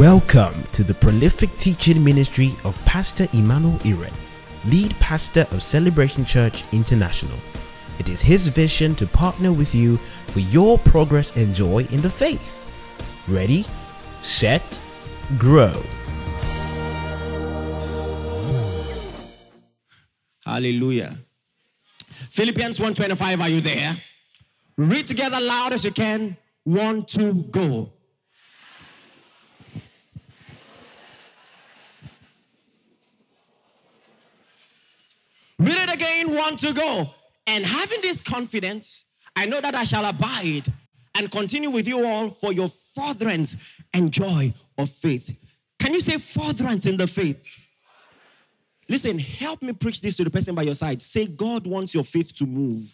[0.00, 4.14] Welcome to the prolific teaching ministry of Pastor Emmanuel Iren,
[4.64, 7.36] lead pastor of Celebration Church International.
[7.98, 12.08] It is his vision to partner with you for your progress and joy in the
[12.08, 12.64] faith.
[13.28, 13.66] Ready,
[14.22, 14.80] set,
[15.36, 15.82] grow.
[20.46, 21.18] Hallelujah.
[22.30, 23.98] Philippians 1:25 are you there?
[24.78, 26.38] Read together loud as you can.
[26.64, 27.92] One, two, go.
[35.60, 37.10] Read it again, one to go.
[37.46, 39.04] And having this confidence,
[39.36, 40.72] I know that I shall abide
[41.14, 43.56] and continue with you all for your furtherance
[43.92, 45.36] and joy of faith.
[45.78, 47.46] Can you say furtherance in the faith?
[48.88, 51.02] Listen, help me preach this to the person by your side.
[51.02, 52.90] Say, God wants your faith to move.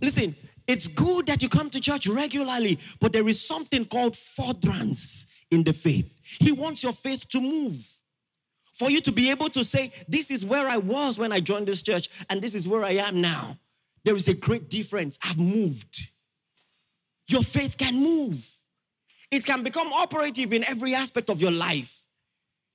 [0.00, 0.34] Listen,
[0.66, 5.62] it's good that you come to church regularly, but there is something called furtherance in
[5.62, 6.18] the faith.
[6.22, 7.86] He wants your faith to move.
[8.74, 11.68] For you to be able to say, This is where I was when I joined
[11.68, 13.56] this church, and this is where I am now.
[14.04, 15.18] There is a great difference.
[15.22, 16.10] I've moved.
[17.28, 18.46] Your faith can move,
[19.30, 22.02] it can become operative in every aspect of your life.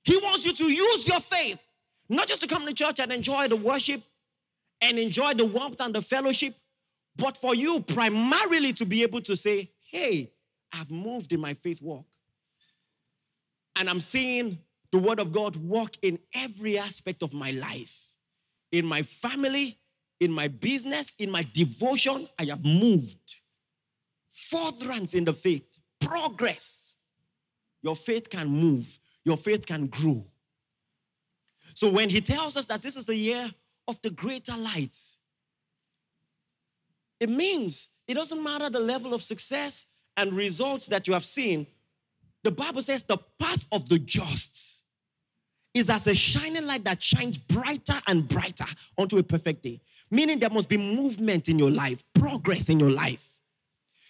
[0.02, 1.60] He wants you to use your faith,
[2.08, 4.02] not just to come to church and enjoy the worship
[4.80, 6.54] and enjoy the warmth and the fellowship,
[7.16, 10.32] but for you primarily to be able to say, Hey,
[10.72, 12.06] I've moved in my faith walk.
[13.76, 14.58] And I'm seeing
[14.92, 18.08] the word of God work in every aspect of my life.
[18.72, 19.78] In my family,
[20.18, 23.36] in my business, in my devotion, I have moved.
[24.28, 25.64] Furtherance in the faith,
[26.00, 26.96] progress.
[27.82, 30.24] Your faith can move, your faith can grow.
[31.74, 33.50] So when he tells us that this is the year
[33.88, 35.18] of the greater lights,
[37.18, 41.66] it means it doesn't matter the level of success and results that you have seen.
[42.42, 44.79] The Bible says the path of the just
[45.72, 48.66] is as a shining light that shines brighter and brighter
[48.98, 49.80] onto a perfect day.
[50.10, 53.28] Meaning there must be movement in your life, progress in your life.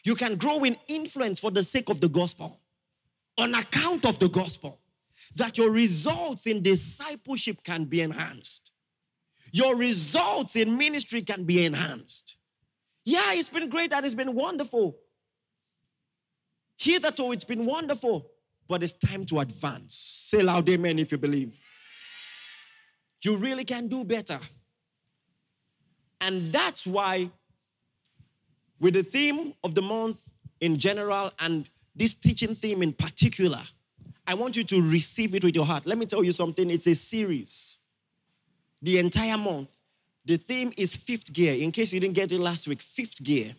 [0.02, 2.58] You can grow in influence for the sake of the gospel,
[3.36, 4.78] on account of the gospel,
[5.36, 8.72] that your results in discipleship can be enhanced.
[9.52, 12.36] Your results in ministry can be enhanced.
[13.04, 14.96] Yeah, it's been great and it's been wonderful.
[16.76, 18.30] Hitherto, oh, it's been wonderful,
[18.70, 19.96] but it's time to advance.
[19.96, 21.58] Say loud, amen, if you believe.
[23.22, 24.38] You really can do better.
[26.20, 27.30] And that's why,
[28.78, 33.60] with the theme of the month in general and this teaching theme in particular,
[34.24, 35.84] I want you to receive it with your heart.
[35.84, 37.80] Let me tell you something it's a series.
[38.80, 39.76] The entire month.
[40.24, 41.54] The theme is fifth gear.
[41.54, 43.56] In case you didn't get it last week, fifth gear.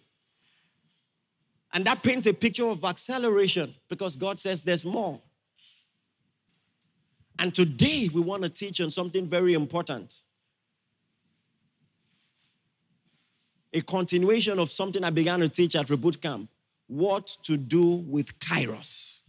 [1.74, 5.22] And that paints a picture of acceleration because God says there's more.
[7.40, 10.22] And today we want to teach on something very important.
[13.74, 16.50] A continuation of something I began to teach at Reboot Camp
[16.88, 19.20] what to do with Kairos.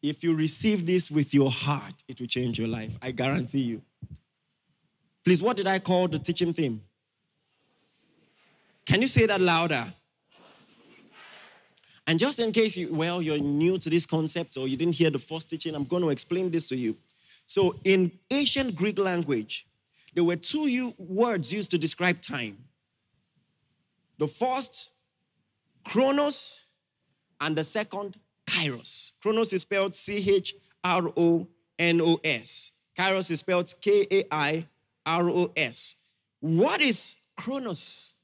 [0.00, 2.96] If you receive this with your heart, it will change your life.
[3.02, 3.82] I guarantee you.
[5.24, 6.82] Please, what did I call the teaching theme?
[8.84, 9.86] Can you say that louder?
[12.06, 15.10] And just in case you, well, you're new to this concept or you didn't hear
[15.10, 16.96] the first teaching, I'm going to explain this to you.
[17.46, 19.66] So, in ancient Greek language,
[20.14, 22.58] there were two words used to describe time.
[24.18, 24.90] The first,
[25.84, 26.66] chronos,
[27.40, 28.16] and the second,
[28.46, 29.20] kairos.
[29.20, 30.54] Chronos is spelled C H
[30.84, 32.72] R O N O S.
[32.96, 34.66] Kairos is spelled K A I
[35.06, 36.12] R O S.
[36.40, 38.21] What is chronos?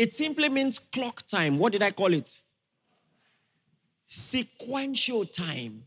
[0.00, 1.58] It simply means clock time.
[1.58, 2.40] What did I call it?
[4.06, 5.82] Sequential time.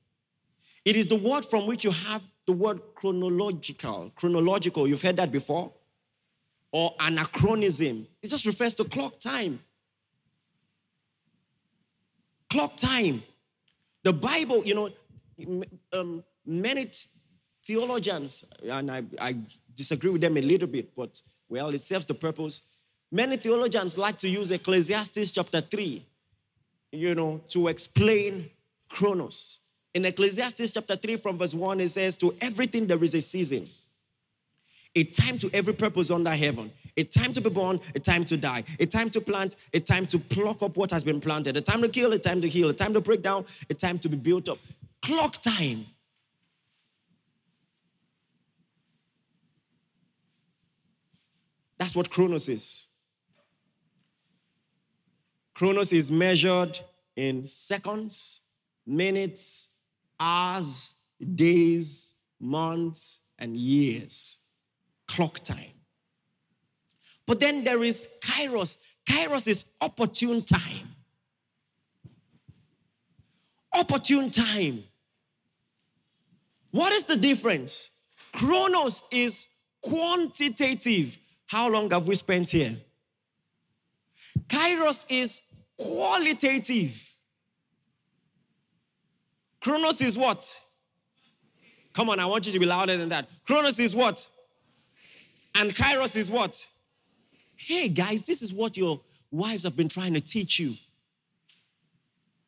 [0.86, 4.12] It is the word from which you have the word chronological.
[4.16, 5.72] Chronological, you've heard that before?
[6.72, 8.06] Or anachronism.
[8.22, 9.60] It just refers to clock time.
[12.52, 13.24] Clock time.
[14.04, 14.90] The Bible, you know,
[15.92, 16.92] um, many
[17.66, 19.38] theologians, and I, I
[19.76, 21.20] disagree with them a little bit, but
[21.50, 22.73] well, it serves the purpose
[23.14, 26.04] Many theologians like to use Ecclesiastes chapter 3,
[26.94, 28.50] you know, to explain
[28.90, 29.60] Chronos.
[29.94, 33.68] In Ecclesiastes chapter 3, from verse 1, it says, To everything there is a season,
[34.96, 38.36] a time to every purpose under heaven, a time to be born, a time to
[38.36, 41.62] die, a time to plant, a time to pluck up what has been planted, a
[41.62, 44.10] time to kill, a time to heal, a time to break down, a time to
[44.10, 44.58] be built up.
[45.04, 45.86] Clock time.
[51.78, 52.93] That's what Chronos is.
[55.54, 56.80] Chronos is measured
[57.16, 58.48] in seconds,
[58.86, 59.82] minutes,
[60.20, 60.96] hours,
[61.36, 64.52] days, months, and years.
[65.08, 65.74] Clock time.
[67.26, 68.78] But then there is Kairos.
[69.06, 70.96] Kairos is opportune time.
[73.74, 74.84] Opportune time.
[76.72, 78.08] What is the difference?
[78.34, 79.48] Chronos is
[79.82, 81.18] quantitative.
[81.46, 82.76] How long have we spent here?
[84.48, 85.42] Kairos is
[85.78, 87.10] qualitative.
[89.62, 90.58] Chronos is what?
[91.94, 93.30] Come on, I want you to be louder than that.
[93.46, 94.28] Chronos is what?
[95.56, 96.66] And Kairos is what?
[97.56, 99.00] Hey, guys, this is what your
[99.32, 100.74] wives have been trying to teach you.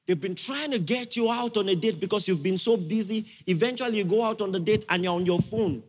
[0.06, 3.26] They've been trying to get you out on a date because you've been so busy.
[3.48, 5.84] Eventually, you go out on the date and you're on your phone.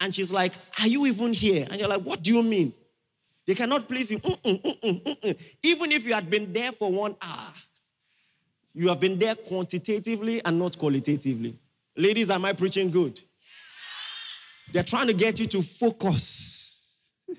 [0.00, 1.66] And she's like, Are you even here?
[1.70, 2.72] And you're like, What do you mean?
[3.46, 4.18] They cannot please you.
[4.18, 5.42] Mm-mm, mm-mm, mm-mm.
[5.62, 7.52] Even if you had been there for one hour,
[8.72, 11.56] you have been there quantitatively and not qualitatively.
[11.96, 13.20] Ladies, am I preaching good?
[14.72, 17.12] They're trying to get you to focus.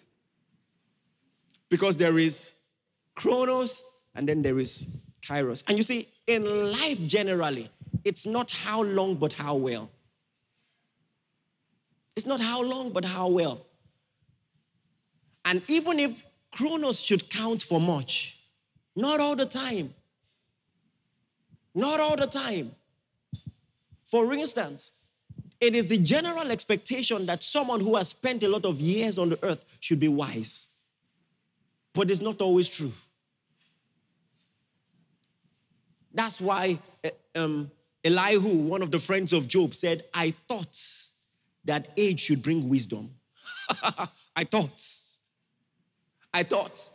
[1.70, 2.54] because there is
[3.16, 5.64] chronos and then there is kairos.
[5.68, 7.70] And you see, in life generally,
[8.04, 9.90] it's not how long, but how well.
[12.16, 13.66] It's not how long, but how well.
[15.46, 18.40] And even if chronos should count for much,
[18.96, 19.94] not all the time.
[21.76, 22.72] Not all the time.
[24.06, 24.92] For instance,
[25.60, 29.30] it is the general expectation that someone who has spent a lot of years on
[29.30, 30.80] the earth should be wise.
[31.94, 32.92] But it's not always true.
[36.14, 37.72] That's why eh, um,
[38.04, 40.78] Elihu, one of the friends of Job, said, I thought
[41.66, 43.12] that age should bring wisdom.
[44.36, 44.82] I thought.
[46.36, 46.90] I thought.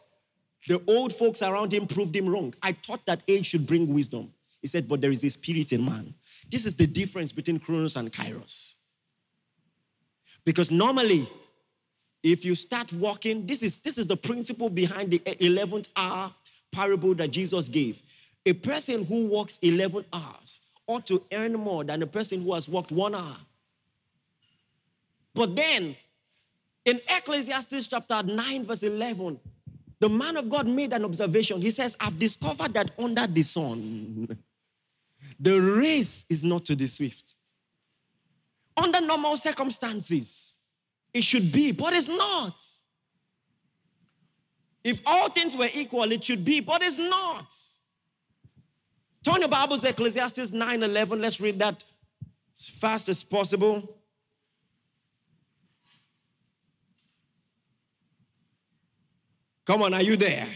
[0.68, 2.54] The old folks around him proved him wrong.
[2.62, 4.30] I thought that age should bring wisdom.
[4.60, 6.12] He said, but there is a spirit in man.
[6.50, 8.74] This is the difference between Chronos and Kairos.
[10.44, 11.26] Because normally,
[12.22, 16.30] if you start walking, this is, this is the principle behind the 11th hour
[16.70, 18.02] parable that Jesus gave.
[18.44, 22.68] A person who walks 11 hours ought to earn more than a person who has
[22.68, 23.36] walked one hour.
[25.34, 25.96] But then,
[26.84, 29.38] in Ecclesiastes chapter 9, verse 11,
[29.98, 31.60] the man of God made an observation.
[31.60, 34.38] He says, I've discovered that under the sun,
[35.38, 37.34] the race is not to the swift.
[38.76, 40.70] Under normal circumstances,
[41.12, 42.58] it should be, but it's not.
[44.82, 47.54] If all things were equal, it should be, but it's not.
[49.22, 51.20] Turn your Bibles to Ecclesiastes 9 11.
[51.20, 51.84] Let's read that
[52.56, 53.99] as fast as possible.
[59.70, 60.48] Come on, are you there?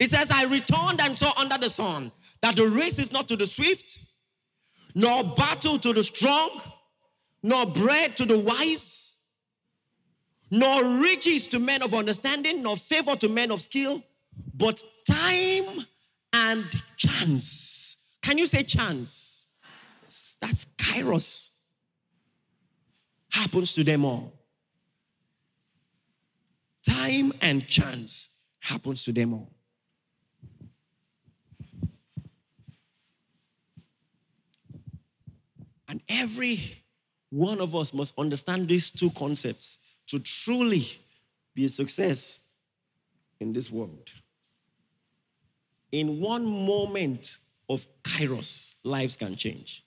[0.00, 2.10] It says, I returned and saw under the sun
[2.42, 4.00] that the race is not to the swift,
[4.96, 6.50] nor battle to the strong,
[7.40, 9.28] nor bread to the wise,
[10.50, 14.02] nor riches to men of understanding, nor favor to men of skill,
[14.52, 15.86] but time
[16.32, 16.64] and
[16.96, 18.18] chance.
[18.22, 19.54] Can you say chance?
[20.40, 21.60] That's kairos.
[23.30, 24.32] Happens to them all.
[26.86, 29.50] Time and chance happens to them all.
[35.88, 36.82] And every
[37.30, 40.86] one of us must understand these two concepts to truly
[41.54, 42.58] be a success
[43.40, 44.10] in this world
[45.94, 47.38] in one moment
[47.68, 49.84] of kairos, lives can change.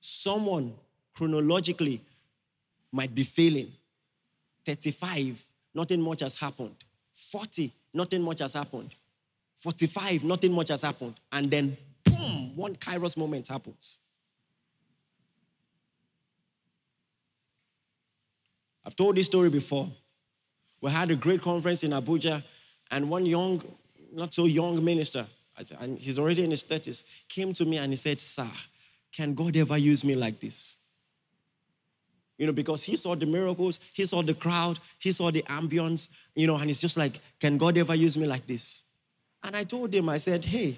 [0.00, 0.74] Someone
[1.14, 2.04] chronologically
[2.92, 3.72] might be failing.
[4.66, 5.42] 35,
[5.74, 6.76] nothing much has happened.
[7.12, 8.94] 40, nothing much has happened.
[9.56, 11.14] 45, nothing much has happened.
[11.32, 13.98] And then, boom, one kairos moment happens.
[18.84, 19.88] I've told this story before.
[20.80, 22.42] We had a great conference in Abuja,
[22.90, 23.62] and one young,
[24.12, 25.24] not so young minister,
[25.80, 28.48] and he's already in his 30s, came to me and he said, Sir,
[29.12, 30.81] can God ever use me like this?
[32.42, 36.08] You know, because he saw the miracles, he saw the crowd, he saw the ambience,
[36.34, 38.82] you know, and he's just like, Can God ever use me like this?
[39.44, 40.74] And I told him, I said, Hey,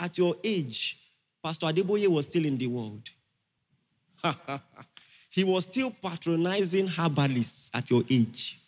[0.00, 0.98] at your age,
[1.40, 3.08] Pastor Adeboye was still in the world.
[5.30, 8.58] he was still patronizing herbalists at your age.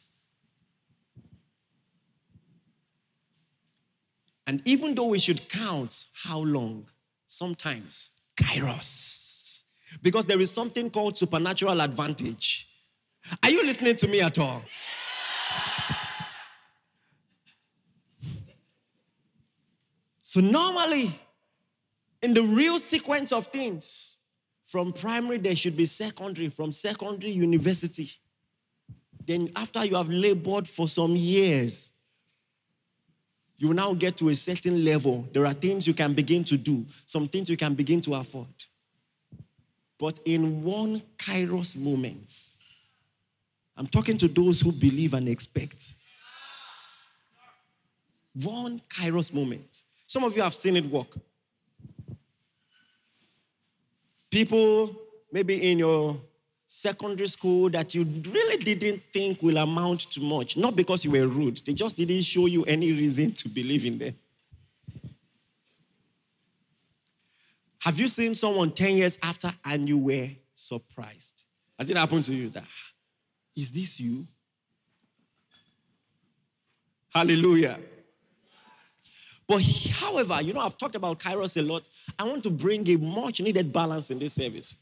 [4.46, 6.86] And even though we should count how long,
[7.26, 9.17] sometimes kairos.
[10.02, 12.68] Because there is something called supernatural advantage.
[13.42, 14.62] Are you listening to me at all?
[20.22, 21.18] So, normally,
[22.22, 24.18] in the real sequence of things,
[24.64, 28.10] from primary, there should be secondary, from secondary, university.
[29.26, 31.92] Then, after you have labored for some years,
[33.56, 35.26] you now get to a certain level.
[35.32, 38.48] There are things you can begin to do, some things you can begin to afford.
[39.98, 42.32] But in one kairos moment,
[43.76, 45.94] I'm talking to those who believe and expect.
[48.34, 49.82] One kairos moment.
[50.06, 51.08] Some of you have seen it work.
[54.30, 54.94] People,
[55.32, 56.16] maybe in your
[56.66, 60.56] secondary school, that you really didn't think will amount to much.
[60.56, 63.98] Not because you were rude, they just didn't show you any reason to believe in
[63.98, 64.14] them.
[67.80, 71.44] Have you seen someone 10 years after and you were surprised?
[71.78, 72.92] Has it happened to you that, ah,
[73.56, 74.26] is this you?
[77.14, 77.78] Hallelujah.
[79.46, 81.88] But however, you know, I've talked about Kairos a lot.
[82.18, 84.76] I want to bring a much needed balance in this service.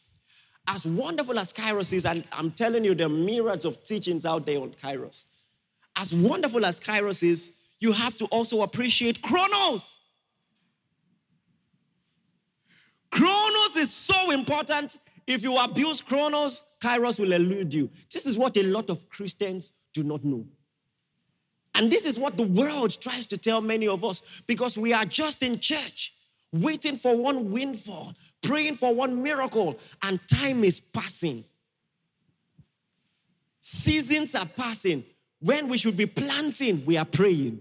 [0.67, 4.45] As wonderful as Kairos is, and I'm telling you, there are myriads of teachings out
[4.45, 5.27] there on Kairos.
[5.95, 10.01] As wonderful as Kairos is, you have to also appreciate Chronos.
[13.17, 14.99] Chronos is so important.
[15.27, 17.91] If you abuse Chronos, Kairos will elude you.
[18.13, 20.47] This is what a lot of Christians do not know.
[21.75, 25.07] And this is what the world tries to tell many of us because we are
[25.07, 26.15] just in church,
[26.53, 31.43] waiting for one windfall, praying for one miracle, and time is passing.
[33.61, 35.03] Seasons are passing.
[35.41, 37.61] When we should be planting, we are praying.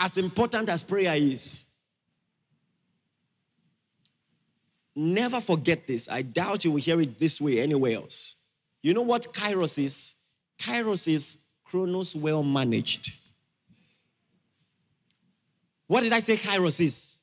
[0.00, 1.75] As important as prayer is,
[4.96, 6.08] never forget this.
[6.08, 8.48] I doubt you will hear it this way anywhere else.
[8.82, 10.30] You know what Kairos is?
[10.58, 13.12] Kairos is Chronos well managed.
[15.86, 17.18] What did I say Kairos is?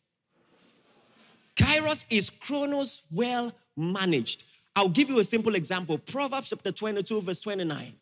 [1.55, 4.43] Kairos is Chronos well managed.
[4.75, 5.97] I'll give you a simple example.
[5.97, 7.93] Proverbs chapter 22, verse 29.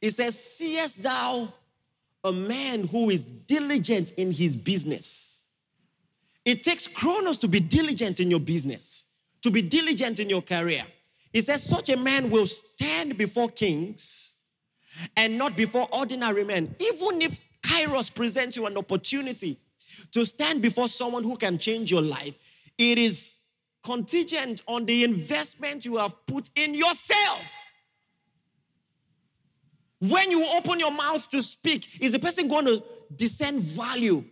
[0.00, 1.52] It says, Seest thou
[2.22, 5.35] a man who is diligent in his business?
[6.46, 10.84] It takes Chronos to be diligent in your business, to be diligent in your career.
[11.32, 14.44] He says, Such a man will stand before kings
[15.16, 16.76] and not before ordinary men.
[16.78, 19.58] Even if Kairos presents you an opportunity
[20.12, 22.38] to stand before someone who can change your life,
[22.78, 23.42] it is
[23.82, 27.44] contingent on the investment you have put in yourself.
[29.98, 32.84] When you open your mouth to speak, is the person going to
[33.16, 34.24] discern value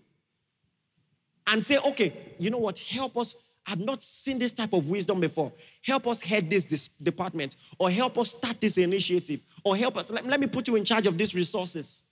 [1.46, 3.34] and say, okay, you know what, help us
[3.66, 5.52] I've not seen this type of wisdom before.
[5.82, 10.10] Help us head this, this department, or help us start this initiative, or help us.
[10.10, 12.02] Let, let me put you in charge of these resources.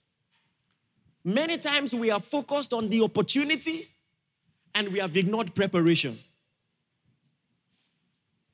[1.23, 3.87] Many times we are focused on the opportunity
[4.75, 6.17] and we have ignored preparation.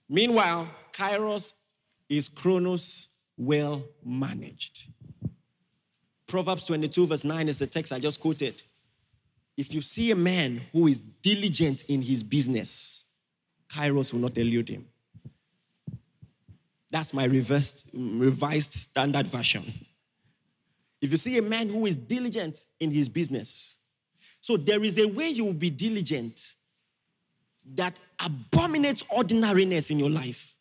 [0.09, 1.69] Meanwhile, Kairos
[2.09, 4.83] is Chronos well managed.
[6.27, 8.61] Proverbs 22, verse 9 is the text I just quoted.
[9.59, 13.17] If you see a man who is diligent in his business,
[13.67, 14.87] Kairos will not elude him.
[16.89, 19.65] That's my reversed, revised standard version.
[21.01, 23.85] If you see a man who is diligent in his business,
[24.39, 26.53] so there is a way you will be diligent
[27.75, 30.55] that abominates ordinariness in your life.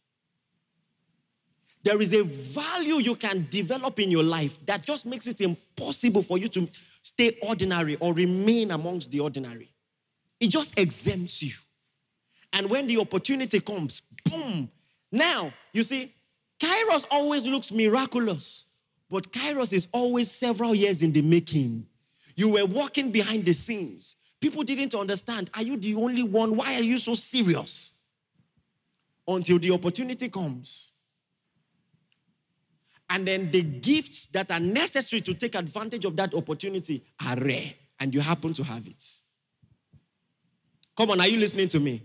[1.85, 6.23] There is a value you can develop in your life that just makes it impossible
[6.23, 6.69] for you to
[7.03, 9.73] stay ordinary or remain amongst the ordinary.
[10.41, 11.55] It just exempts you.
[12.53, 14.71] And when the opportunity comes, boom.
[15.11, 16.09] Now, you see,
[16.61, 21.87] Kairos always looks miraculous, but Kairos is always several years in the making.
[22.35, 24.17] You were walking behind the scenes.
[24.41, 25.51] People didn't understand.
[25.55, 26.57] Are you the only one?
[26.57, 28.09] Why are you so serious?
[29.27, 30.98] Until the opportunity comes.
[33.11, 37.73] And then the gifts that are necessary to take advantage of that opportunity are rare,
[37.99, 39.03] and you happen to have it.
[40.97, 42.03] Come on, are you listening to me?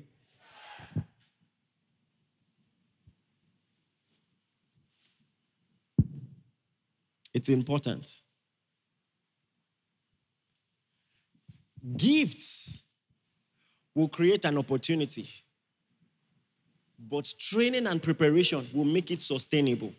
[7.33, 8.21] It's important.
[11.97, 12.95] Gifts
[13.93, 15.27] will create an opportunity,
[16.97, 19.93] but training and preparation will make it sustainable.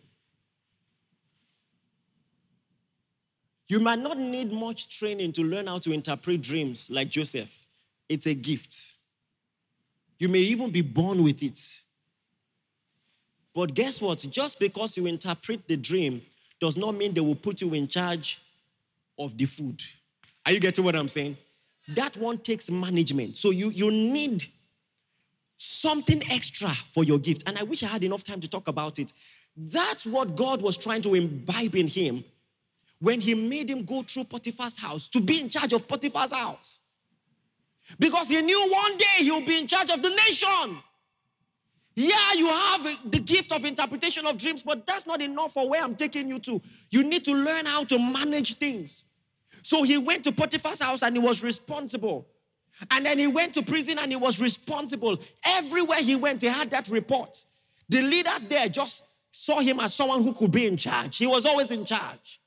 [3.67, 7.65] You might not need much training to learn how to interpret dreams like Joseph.
[8.07, 8.93] It's a gift.
[10.19, 11.59] You may even be born with it.
[13.53, 14.19] But guess what?
[14.29, 16.21] Just because you interpret the dream
[16.59, 18.39] does not mean they will put you in charge
[19.17, 19.81] of the food.
[20.45, 21.35] Are you getting what I'm saying?
[21.89, 23.35] That one takes management.
[23.37, 24.43] So you, you need
[25.57, 27.43] something extra for your gift.
[27.47, 29.11] And I wish I had enough time to talk about it.
[29.57, 32.23] That's what God was trying to imbibe in him
[32.99, 36.79] when he made him go through Potiphar's house to be in charge of Potiphar's house.
[37.99, 40.77] Because he knew one day he'll be in charge of the nation.
[41.95, 45.83] Yeah, you have the gift of interpretation of dreams, but that's not enough for where
[45.83, 46.61] I'm taking you to.
[46.89, 49.05] You need to learn how to manage things.
[49.61, 52.27] So he went to Potiphar's house and he was responsible.
[52.91, 55.17] And then he went to prison and he was responsible.
[55.45, 57.41] Everywhere he went, he had that report.
[57.87, 61.17] The leaders there just saw him as someone who could be in charge.
[61.17, 62.41] He was always in charge.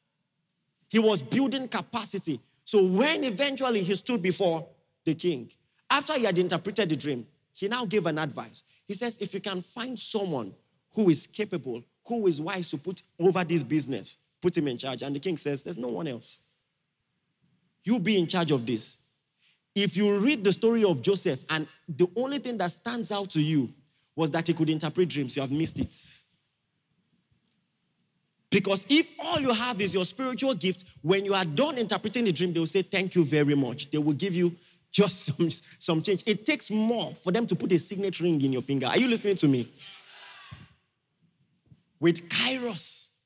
[0.88, 2.40] He was building capacity.
[2.64, 4.66] So when eventually he stood before
[5.04, 5.50] the king,
[5.90, 8.62] after he had interpreted the dream, he now gave an advice.
[8.86, 10.54] He says, if you can find someone
[10.92, 15.02] who is capable, who is wise to put over this business, put him in charge.
[15.02, 16.40] And the king says, there's no one else.
[17.84, 18.98] You be in charge of this.
[19.74, 23.40] If you read the story of Joseph and the only thing that stands out to
[23.40, 23.72] you
[24.14, 25.94] was that he could interpret dreams, you have missed it.
[28.50, 32.32] Because if all you have is your spiritual gift, when you are done interpreting the
[32.32, 33.90] dream, they will say, Thank you very much.
[33.90, 34.56] They will give you
[34.90, 36.22] just some, some change.
[36.26, 38.86] It takes more for them to put a signet ring in your finger.
[38.86, 39.68] Are you listening to me?
[42.00, 43.16] With Kairos,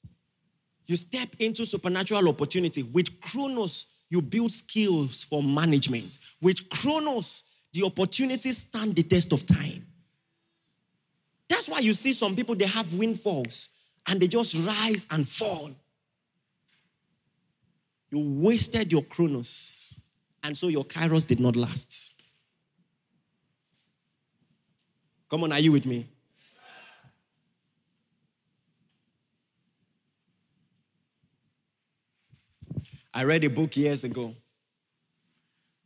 [0.86, 2.82] you step into supernatural opportunity.
[2.82, 6.18] With Chronos, you build skills for management.
[6.40, 9.86] With Chronos, the opportunities stand the test of time.
[11.48, 15.70] That's why you see some people, they have windfalls and they just rise and fall.
[18.10, 20.10] You wasted your Chronos,
[20.42, 22.22] and so your Kairos did not last.
[25.30, 26.06] Come on, are you with me?
[33.14, 34.34] I read a book years ago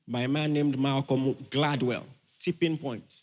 [0.07, 2.05] by a man named Malcolm Gladwell,
[2.39, 3.23] Tipping Point.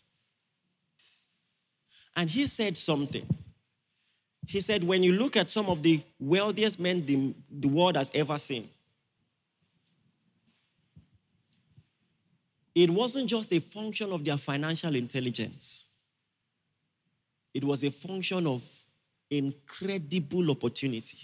[2.16, 3.26] And he said something.
[4.46, 8.12] He said, when you look at some of the wealthiest men the, the world has
[8.14, 8.66] ever seen,
[12.76, 15.90] it wasn't just a function of their financial intelligence,
[17.54, 18.64] it was a function of
[19.30, 21.18] incredible opportunity.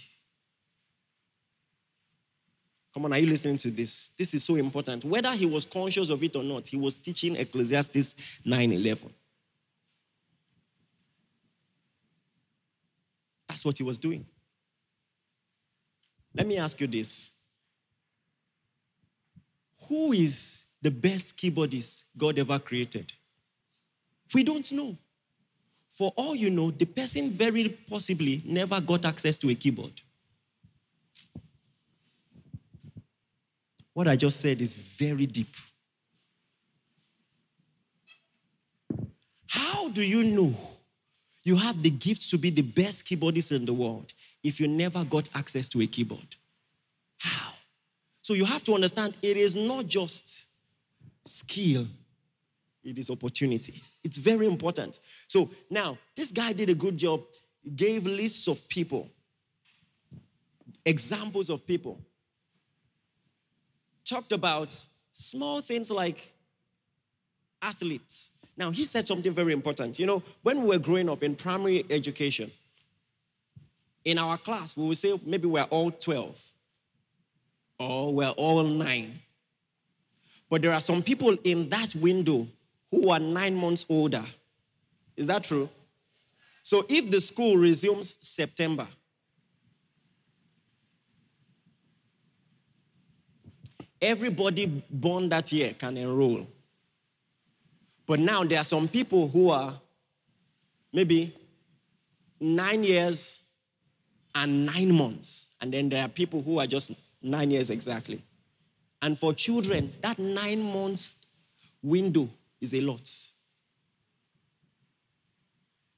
[2.92, 4.10] Come on, are you listening to this?
[4.18, 5.04] This is so important.
[5.04, 9.10] Whether he was conscious of it or not, he was teaching Ecclesiastes 9 11.
[13.50, 14.24] That's what he was doing.
[16.32, 17.46] Let me ask you this
[19.88, 23.12] Who is the best keyboardist God ever created?
[24.32, 24.96] We don't know.
[25.88, 30.00] For all you know, the person very possibly never got access to a keyboard.
[33.92, 35.52] What I just said is very deep.
[39.48, 40.54] How do you know
[41.42, 45.04] you have the gift to be the best keyboardist in the world if you never
[45.04, 46.36] got access to a keyboard?
[47.18, 47.52] How?
[48.22, 50.46] So you have to understand it is not just
[51.26, 51.86] skill,
[52.84, 53.80] it is opportunity.
[54.02, 55.00] It's very important.
[55.26, 57.22] So now, this guy did a good job,
[57.76, 59.10] gave lists of people,
[60.84, 62.00] examples of people
[64.10, 64.76] talked about
[65.12, 66.32] small things like
[67.62, 68.30] athletes.
[68.56, 69.98] Now, he said something very important.
[69.98, 72.50] You know, when we were growing up in primary education,
[74.04, 76.42] in our class, we would say maybe we're all 12
[77.78, 79.20] or we're all nine.
[80.48, 82.46] But there are some people in that window
[82.90, 84.24] who are nine months older.
[85.16, 85.68] Is that true?
[86.62, 88.86] So if the school resumes September,
[94.00, 96.46] Everybody born that year can enroll.
[98.10, 99.72] But now there are some people who are
[100.92, 101.32] maybe
[102.40, 103.54] nine years
[104.34, 105.54] and nine months.
[105.60, 106.90] And then there are people who are just
[107.22, 108.20] nine years exactly.
[109.00, 111.24] And for children, that nine months
[111.80, 112.28] window
[112.60, 113.08] is a lot.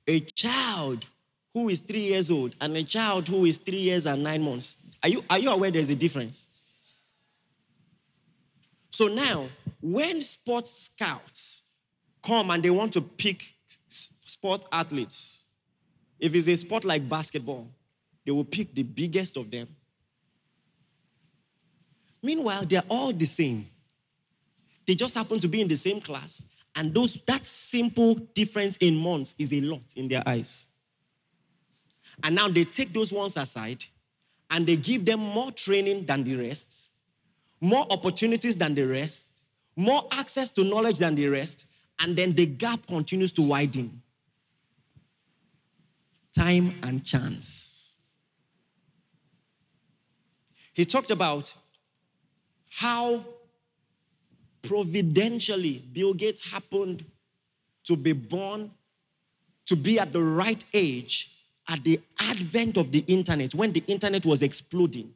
[0.07, 1.07] A child
[1.55, 4.77] who is three years old and a child who is three years and nine months.
[5.03, 6.47] Are you, are you aware there's a difference?
[8.91, 9.47] So now,
[9.81, 11.62] when sports scouts
[12.23, 13.55] come and they want to pick
[13.89, 15.53] sport athletes,
[16.19, 17.69] if it's a sport like basketball,
[18.25, 19.67] they will pick the biggest of them.
[22.23, 23.65] Meanwhile, they're all the same.
[24.87, 28.97] They just happen to be in the same class, and those that simple difference in
[28.97, 30.67] months is a lot in their eyes.
[32.23, 33.85] And now they take those ones aside
[34.51, 36.91] and they give them more training than the rest,
[37.61, 39.43] more opportunities than the rest,
[39.75, 41.67] more access to knowledge than the rest,
[42.03, 44.03] and then the gap continues to widen.
[46.35, 47.97] Time and chance.
[50.73, 51.55] He talked about
[52.71, 53.25] how
[54.63, 57.05] providentially Bill Gates happened
[57.85, 58.71] to be born,
[59.67, 61.31] to be at the right age
[61.69, 65.13] at the advent of the internet, when the internet was exploding.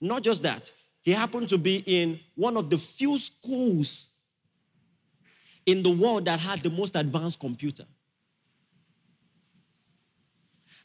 [0.00, 0.70] Not just that,
[1.02, 4.19] he happened to be in one of the few schools
[5.66, 7.84] in the world that had the most advanced computer.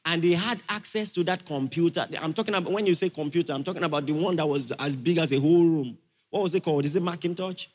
[0.07, 2.05] And he had access to that computer.
[2.21, 4.95] I'm talking about, when you say computer, I'm talking about the one that was as
[4.95, 5.97] big as a whole room.
[6.29, 6.85] What was it called?
[6.85, 7.65] Is it Macintosh?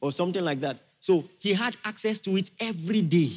[0.00, 0.78] Or something like that.
[1.00, 3.32] So he had access to it every day.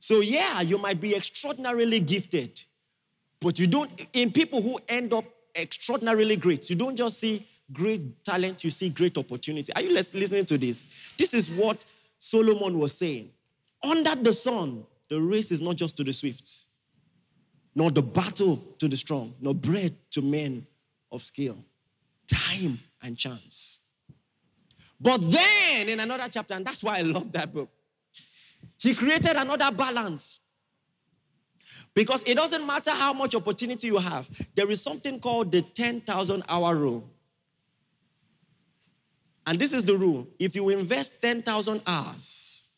[0.00, 2.60] So, yeah, you might be extraordinarily gifted,
[3.40, 8.24] but you don't, in people who end up extraordinarily great, you don't just see great
[8.24, 9.72] talent, you see great opportunity.
[9.74, 11.12] Are you listening to this?
[11.18, 11.84] This is what
[12.18, 13.30] Solomon was saying.
[13.82, 16.48] Under the sun, the race is not just to the swift,
[17.74, 20.66] nor the battle to the strong, nor bread to men
[21.10, 21.56] of skill,
[22.26, 23.80] time and chance.
[25.00, 27.68] But then in another chapter, and that's why I love that book,
[28.78, 30.38] he created another balance.
[31.94, 36.42] Because it doesn't matter how much opportunity you have, there is something called the 10,000
[36.48, 37.10] hour rule.
[39.46, 42.76] And this is the rule if you invest 10,000 hours,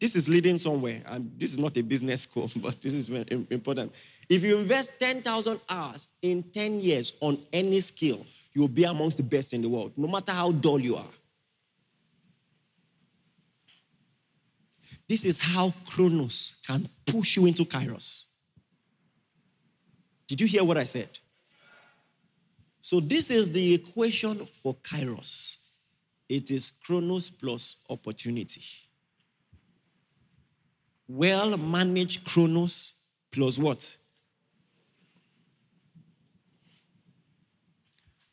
[0.00, 3.46] this is leading somewhere, and this is not a business school, but this is very
[3.50, 3.92] important.
[4.28, 9.22] If you invest 10,000 hours in 10 years on any skill, you'll be amongst the
[9.22, 11.10] best in the world, no matter how dull you are.
[15.08, 18.32] This is how Chronos can push you into Kairos.
[20.26, 21.10] Did you hear what I said?
[22.82, 25.62] So, this is the equation for Kairos
[26.28, 28.62] it is Chronos plus opportunity.
[31.06, 33.96] Well managed Chronos plus what?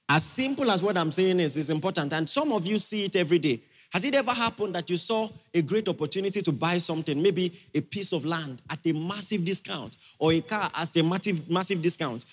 [0.08, 2.14] As simple as what I'm saying is, is important.
[2.14, 3.62] And some of you see it every day.
[3.92, 7.82] Has it ever happened that you saw a great opportunity to buy something, maybe a
[7.82, 12.24] piece of land at a massive discount or a car at a massive, massive discount,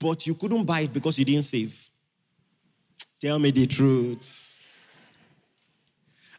[0.00, 1.88] but you couldn't buy it because you didn't save?
[3.20, 4.64] Tell me the truth.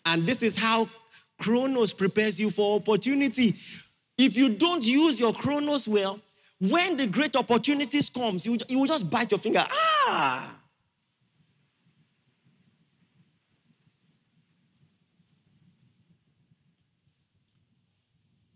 [0.03, 0.89] And this is how
[1.37, 3.55] Chronos prepares you for opportunity.
[4.17, 6.19] If you don't use your Chronos well,
[6.59, 9.65] when the great opportunities comes, you, you will just bite your finger.
[9.69, 10.55] Ah!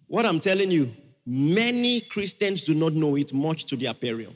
[0.07, 4.33] What I'm telling you, many Christians do not know it much to their peril.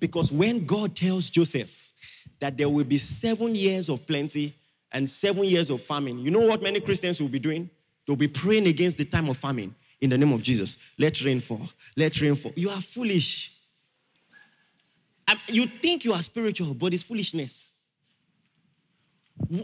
[0.00, 1.92] Because when God tells Joseph
[2.40, 4.52] that there will be seven years of plenty
[4.92, 7.68] and seven years of famine, you know what many Christians will be doing?
[8.06, 10.78] They'll be praying against the time of famine in the name of Jesus.
[10.98, 11.68] Let rain fall.
[11.96, 12.52] Let rain fall.
[12.56, 13.54] You are foolish.
[15.28, 17.74] Um, you think you are spiritual, but it's foolishness.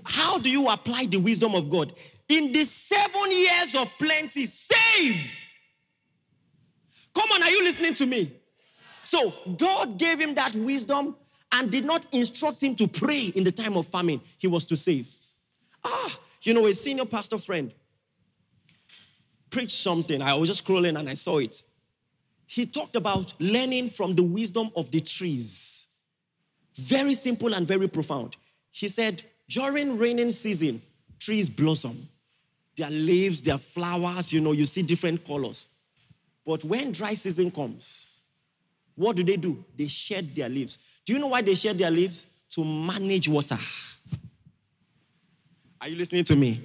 [0.04, 1.92] How do you apply the wisdom of God?
[2.28, 5.38] In the seven years of plenty, save.
[7.14, 8.30] Come on, are you listening to me?
[9.04, 11.16] So, God gave him that wisdom
[11.52, 14.20] and did not instruct him to pray in the time of famine.
[14.38, 15.06] He was to save.
[15.84, 17.72] Ah, you know, a senior pastor friend
[19.50, 20.20] preached something.
[20.20, 21.62] I was just scrolling and I saw it.
[22.46, 26.00] He talked about learning from the wisdom of the trees.
[26.74, 28.36] Very simple and very profound.
[28.72, 30.82] He said, during raining season,
[31.20, 31.96] trees blossom.
[32.76, 35.84] Their leaves, their flowers, you know, you see different colors.
[36.44, 38.13] But when dry season comes,
[38.94, 39.64] what do they do?
[39.76, 40.78] They shed their leaves.
[41.04, 42.44] Do you know why they shed their leaves?
[42.50, 43.58] To manage water.
[45.80, 46.60] Are you listening to me?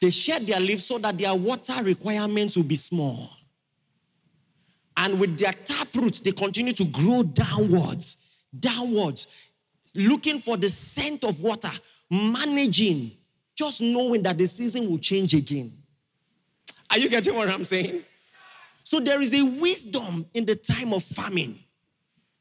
[0.00, 3.30] They shed their leaves so that their water requirements will be small.
[4.96, 9.28] And with their taproot, they continue to grow downwards, downwards,
[9.94, 11.70] looking for the scent of water
[12.10, 13.12] managing,
[13.54, 15.72] just knowing that the season will change again.
[16.90, 18.02] Are you getting what I'm saying?
[18.84, 21.58] So there is a wisdom in the time of famine.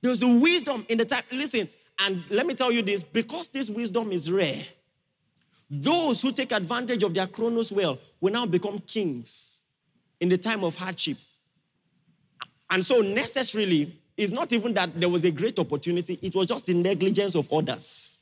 [0.01, 1.23] There's a wisdom in the time.
[1.31, 4.63] Listen, and let me tell you this because this wisdom is rare,
[5.69, 9.61] those who take advantage of their chronos well will now become kings
[10.19, 11.17] in the time of hardship.
[12.69, 16.65] And so, necessarily, it's not even that there was a great opportunity, it was just
[16.65, 18.17] the negligence of others.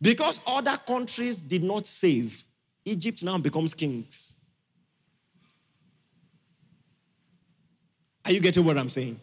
[0.00, 2.42] Because other countries did not save,
[2.84, 4.31] Egypt now becomes kings.
[8.24, 9.16] Are you getting what I'm saying?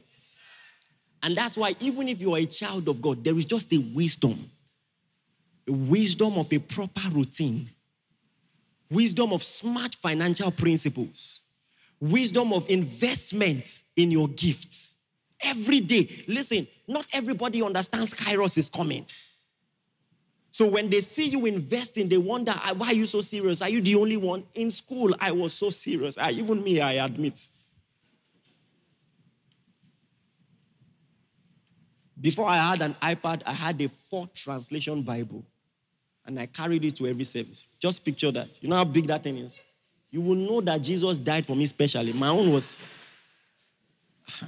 [1.21, 3.77] And that's why, even if you are a child of God, there is just a
[3.93, 4.37] wisdom
[5.69, 7.69] a wisdom of a proper routine,
[8.89, 11.47] wisdom of smart financial principles,
[11.99, 14.95] wisdom of investment in your gifts.
[15.41, 19.05] Every day, listen, not everybody understands Kairos is coming.
[20.51, 23.61] So when they see you investing, they wonder, ah, why are you so serious?
[23.61, 24.43] Are you the only one?
[24.55, 26.17] In school, I was so serious.
[26.17, 27.47] I, ah, even me, I admit.
[32.21, 35.45] Before I had an iPad, I had a four translation Bible.
[36.25, 37.77] And I carried it to every service.
[37.79, 38.61] Just picture that.
[38.61, 39.59] You know how big that thing is?
[40.11, 42.13] You will know that Jesus died for me specially.
[42.13, 42.97] My own was.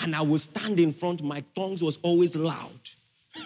[0.00, 2.78] and I would stand in front, my tongues was always loud.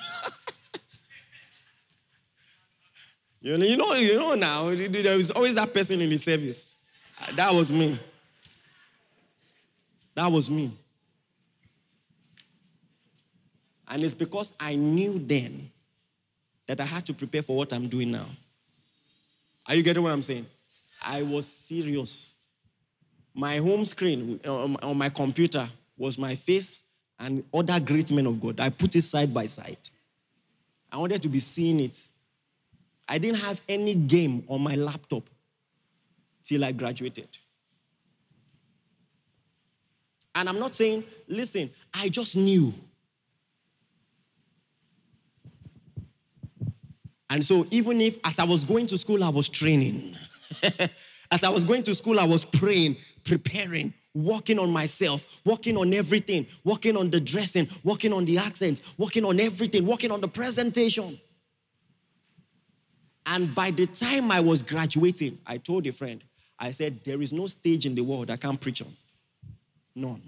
[3.41, 6.85] you, know, you know, you know now, there was always that person in the service.
[7.37, 7.99] That was me.
[10.21, 10.71] That was me.
[13.89, 15.71] And it's because I knew then
[16.67, 18.27] that I had to prepare for what I'm doing now.
[19.65, 20.45] Are you getting what I'm saying?
[21.03, 22.49] I was serious.
[23.33, 26.85] My home screen um, on my computer was my face
[27.19, 28.61] and other great men of God.
[28.61, 29.79] I put it side by side.
[30.93, 31.99] I wanted to be seeing it.
[33.09, 35.23] I didn't have any game on my laptop
[36.45, 37.29] till I graduated.
[40.35, 42.73] And I'm not saying, listen, I just knew.
[47.29, 50.17] And so, even if as I was going to school, I was training.
[51.31, 55.95] as I was going to school, I was praying, preparing, working on myself, working on
[55.95, 60.29] everything, working on the dressing, working on the accents, working on everything, working on the
[60.29, 61.19] presentation.
[63.27, 66.25] And by the time I was graduating, I told a friend,
[66.59, 68.93] I said, There is no stage in the world I can't preach on.
[69.95, 70.23] None.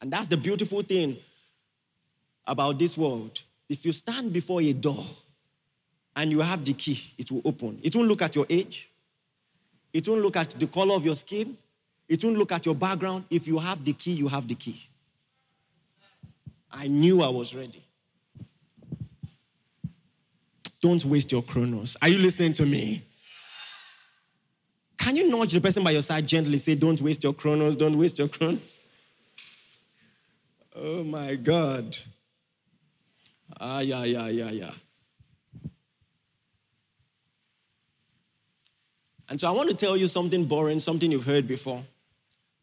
[0.00, 1.16] And that's the beautiful thing
[2.46, 3.40] about this world.
[3.68, 5.04] If you stand before a door
[6.14, 7.80] and you have the key, it will open.
[7.82, 8.90] It won't look at your age,
[9.92, 11.56] it won't look at the color of your skin.
[12.08, 13.24] It won't look at your background.
[13.30, 14.78] If you have the key, you have the key.
[16.70, 17.82] I knew I was ready.
[20.82, 21.96] Don't waste your chronos.
[22.02, 23.02] Are you listening to me?
[24.98, 26.58] Can you nudge the person by your side gently?
[26.58, 28.78] Say, Don't waste your chronos, don't waste your chronos.
[30.74, 31.96] Oh my God.
[33.60, 34.70] Ah, yeah, yeah, yeah, yeah.
[39.28, 41.84] And so I want to tell you something boring, something you've heard before.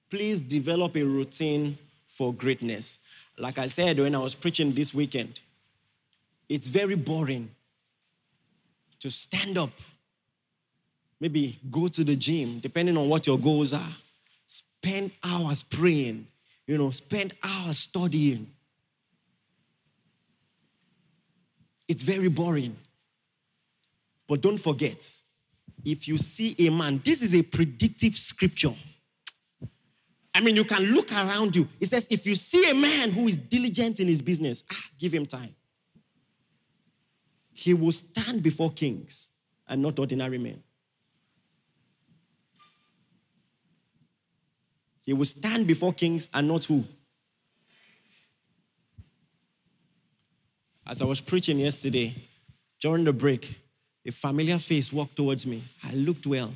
[0.09, 3.07] Please develop a routine for greatness.
[3.37, 5.39] Like I said when I was preaching this weekend,
[6.49, 7.49] it's very boring
[8.99, 9.71] to stand up,
[11.21, 13.93] maybe go to the gym, depending on what your goals are,
[14.47, 16.25] spend hours praying,
[16.65, 18.47] you know, spend hours studying.
[21.87, 22.75] It's very boring.
[24.27, 25.05] But don't forget,
[25.85, 28.73] if you see a man, this is a predictive scripture.
[30.33, 31.67] I mean, you can look around you.
[31.79, 35.13] It says, if you see a man who is diligent in his business, ah, give
[35.13, 35.53] him time.
[37.53, 39.27] He will stand before kings
[39.67, 40.63] and not ordinary men.
[45.11, 46.85] He will stand before kings and not who?
[50.87, 52.15] As I was preaching yesterday,
[52.79, 53.59] during the break,
[54.05, 55.63] a familiar face walked towards me.
[55.83, 56.53] I looked well.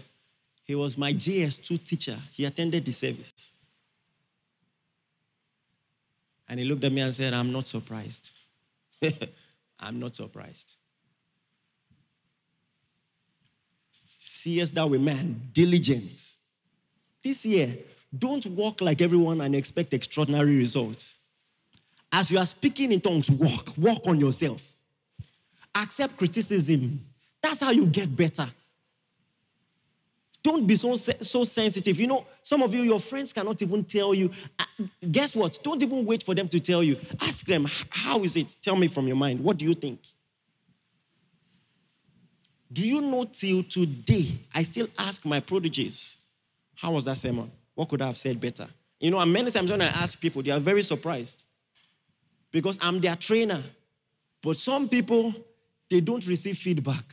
[0.63, 2.15] He was my JS2 teacher.
[2.31, 3.33] He attended the service.
[6.47, 8.29] And he looked at me and said, I'm not surprised.
[9.81, 10.75] I'm not surprised.
[14.17, 16.35] See Seest thou a man diligent?
[17.21, 17.75] This year,
[18.17, 21.15] don't walk like everyone and expect extraordinary results.
[22.11, 24.77] As you are speaking in tongues, walk, walk on yourself.
[25.73, 26.99] Accept criticism,
[27.41, 28.47] that's how you get better.
[30.41, 31.99] Don't be so, so sensitive.
[31.99, 34.29] You know, some of you, your friends cannot even tell you.
[34.59, 34.63] Uh,
[35.11, 35.57] guess what?
[35.63, 36.97] Don't even wait for them to tell you.
[37.19, 38.55] Ask them, how is it?
[38.61, 39.39] Tell me from your mind.
[39.43, 39.99] What do you think?
[42.71, 46.24] Do you know till today, I still ask my prodigies,
[46.75, 47.49] how was that sermon?
[47.73, 48.67] What could I have said better?
[48.99, 51.43] You know, and many times when I ask people, they are very surprised
[52.51, 53.61] because I'm their trainer.
[54.41, 55.33] But some people,
[55.89, 57.03] they don't receive feedback.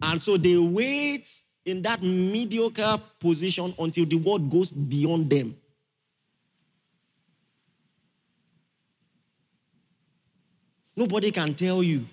[0.00, 1.28] And so they wait
[1.64, 5.56] in that mediocre position until the word goes beyond them.
[10.96, 12.04] Nobody can tell you.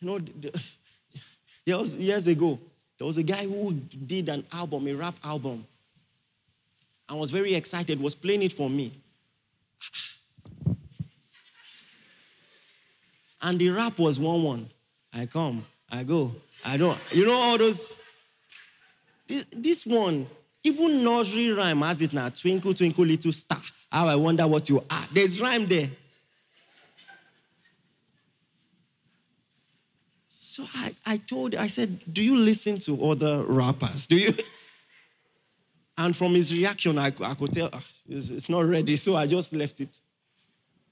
[0.00, 0.20] You know,
[1.78, 2.58] was, years ago,
[2.98, 5.66] there was a guy who did an album, a rap album.
[7.08, 8.92] I was very excited, was playing it for me.
[13.42, 14.70] And the rap was one one.
[15.12, 16.98] I come, I go, I don't.
[17.12, 18.00] You know all those.
[19.26, 20.26] This, this one,
[20.62, 22.30] even nursery rhyme has it now.
[22.30, 23.58] Twinkle, twinkle, little star.
[23.92, 25.06] How I wonder what you are.
[25.12, 25.90] There's rhyme there.
[30.54, 34.06] So I, I told, I said, Do you listen to other rappers?
[34.06, 34.32] Do you?
[35.96, 38.96] And from his reaction, I, I could tell ah, it's, it's not ready.
[38.96, 39.96] So I just left it.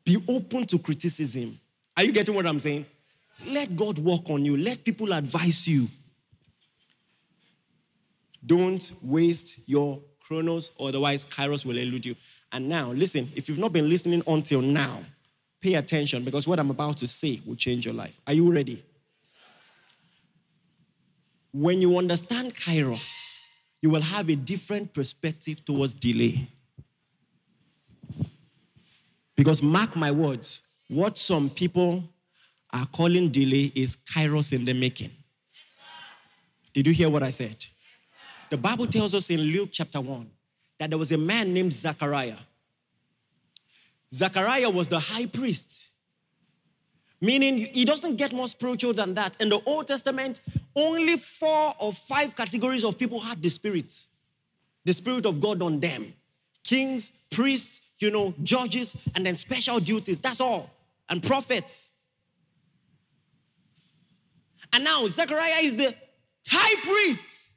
[0.04, 1.58] Be open to criticism.
[1.96, 2.86] Are you getting what I'm saying?
[3.46, 5.86] Let God work on you, let people advise you.
[8.44, 12.16] Don't waste your chronos, otherwise, kairos will elude you.
[12.52, 15.00] And now, listen, if you've not been listening until now,
[15.60, 18.20] pay attention because what I'm about to say will change your life.
[18.26, 18.84] Are you ready?
[21.52, 23.38] When you understand kairos,
[23.82, 26.48] you will have a different perspective towards delay.
[29.36, 32.04] Because mark my words, what some people
[32.72, 35.10] are calling delay is kairos in the making.
[36.72, 37.56] Did you hear what I said?
[38.50, 40.30] The Bible tells us in Luke chapter 1
[40.78, 42.36] that there was a man named Zachariah.
[44.12, 45.88] Zachariah was the high priest,
[47.22, 49.40] meaning he doesn't get more spiritual than that.
[49.40, 50.42] In the Old Testament,
[50.76, 53.94] only four or five categories of people had the Spirit,
[54.84, 56.12] the Spirit of God on them
[56.64, 60.20] kings, priests, you know, judges, and then special duties.
[60.20, 60.70] That's all.
[61.08, 62.04] And prophets.
[64.72, 65.94] And now Zechariah is the
[66.46, 67.51] high priest.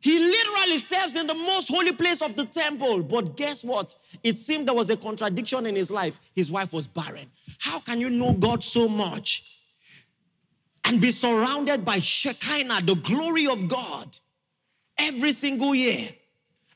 [0.00, 3.02] He literally serves in the most holy place of the temple.
[3.02, 3.94] But guess what?
[4.22, 6.18] It seemed there was a contradiction in his life.
[6.34, 7.30] His wife was barren.
[7.58, 9.44] How can you know God so much
[10.84, 14.16] and be surrounded by Shekinah, the glory of God,
[14.96, 16.08] every single year?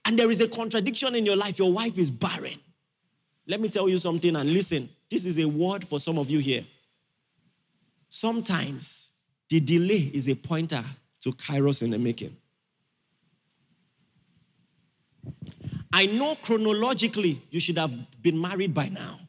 [0.04, 1.58] And there is a contradiction in your life.
[1.58, 2.60] Your wife is barren.
[3.46, 4.87] Let me tell you something and listen.
[5.10, 6.64] This is a word for some of you here.
[8.10, 10.84] Sometimes the delay is a pointer
[11.22, 12.37] to kairos in the making.
[15.94, 19.20] I know chronologically you should have been married by now.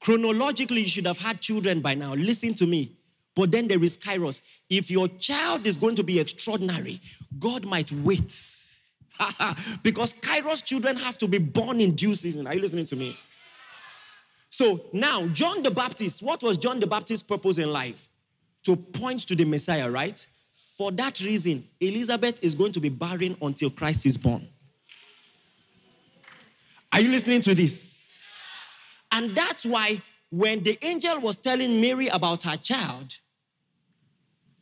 [0.00, 2.14] Chronologically, you should have had children by now.
[2.14, 2.92] Listen to me.
[3.34, 4.40] But then there is kairos.
[4.70, 7.00] If your child is going to be extraordinary,
[7.38, 8.34] God might wait.
[9.82, 12.46] because kairos children have to be born in due season.
[12.46, 13.18] Are you listening to me?
[14.48, 18.08] So now, John the Baptist, what was John the Baptist's purpose in life?
[18.64, 20.26] To point to the Messiah, right?
[20.78, 24.48] For that reason, Elizabeth is going to be barren until Christ is born.
[26.96, 28.06] Are you listening to this?
[29.12, 33.12] And that's why when the angel was telling Mary about her child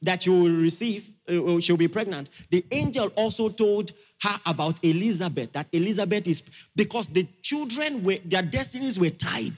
[0.03, 3.93] that you will receive, uh, she'll be pregnant, the angel also told
[4.23, 6.43] her about Elizabeth, that Elizabeth is
[6.75, 9.55] because the children were, their destinies were tied.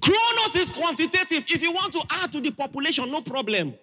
[0.00, 1.46] Chronos is quantitative.
[1.48, 3.74] If you want to add to the population, no problem.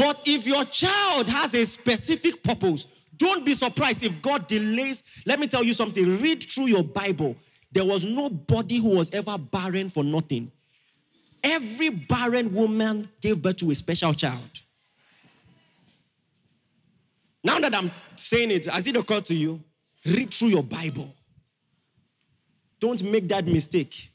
[0.00, 2.86] But if your child has a specific purpose,
[3.18, 5.02] don't be surprised if God delays.
[5.26, 6.22] Let me tell you something.
[6.22, 7.36] Read through your Bible.
[7.70, 10.50] There was nobody who was ever barren for nothing.
[11.44, 14.60] Every barren woman gave birth to a special child.
[17.44, 19.62] Now that I'm saying it, has it occurred to you?
[20.06, 21.14] Read through your Bible.
[22.80, 24.08] Don't make that mistake.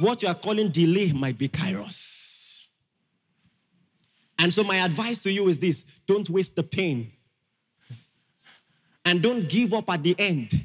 [0.00, 2.37] What you are calling delay might be kairos.
[4.38, 7.12] And so, my advice to you is this don't waste the pain.
[9.04, 10.64] And don't give up at the end.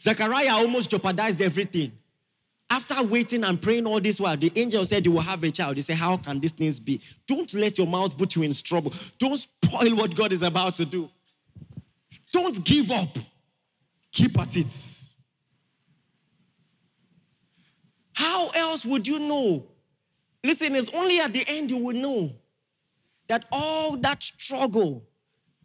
[0.00, 1.92] Zechariah almost jeopardized everything.
[2.68, 5.76] After waiting and praying all this while, the angel said, You will have a child.
[5.76, 7.00] He said, How can these things be?
[7.26, 8.92] Don't let your mouth put you in trouble.
[9.18, 11.08] Don't spoil what God is about to do.
[12.32, 13.16] Don't give up.
[14.10, 15.02] Keep at it.
[18.14, 19.66] How else would you know?
[20.44, 22.32] Listen, it's only at the end you will know
[23.28, 25.04] that all that struggle,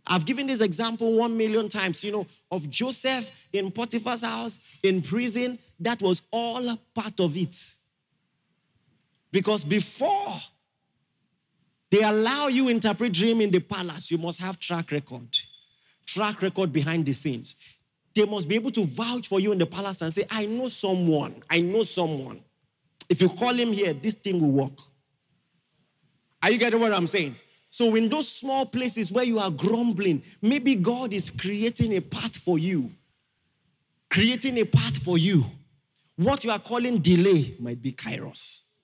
[0.06, 5.02] I've given this example one million times, you know, of Joseph in Potiphar's house, in
[5.02, 7.56] prison, that was all part of it.
[9.32, 10.36] Because before
[11.90, 15.28] they allow you interpret dream in the palace, you must have track record.
[16.06, 17.56] Track record behind the scenes.
[18.14, 20.70] They must be able to vouch for you in the palace and say, I know
[20.70, 21.44] someone.
[21.50, 22.42] I know someone.
[23.10, 24.80] If you call him here, this thing will work.
[26.42, 27.36] Are you getting what I'm saying?
[27.78, 32.36] So, in those small places where you are grumbling, maybe God is creating a path
[32.36, 32.92] for you.
[34.10, 35.46] Creating a path for you.
[36.16, 38.80] What you are calling delay might be kairos.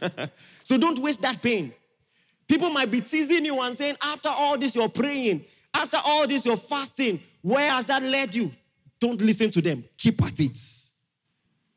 [0.62, 1.74] so, don't waste that pain.
[2.46, 5.44] People might be teasing you and saying, after all this, you're praying.
[5.74, 7.18] After all this, you're fasting.
[7.42, 8.52] Where has that led you?
[9.00, 9.82] Don't listen to them.
[9.98, 10.60] Keep at it.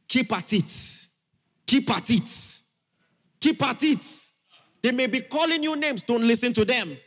[0.07, 1.07] Keep at it.
[1.65, 2.61] Keep at it.
[3.39, 4.32] Keep at it.
[4.83, 6.03] They may be calling you names.
[6.03, 6.97] Don't listen to them.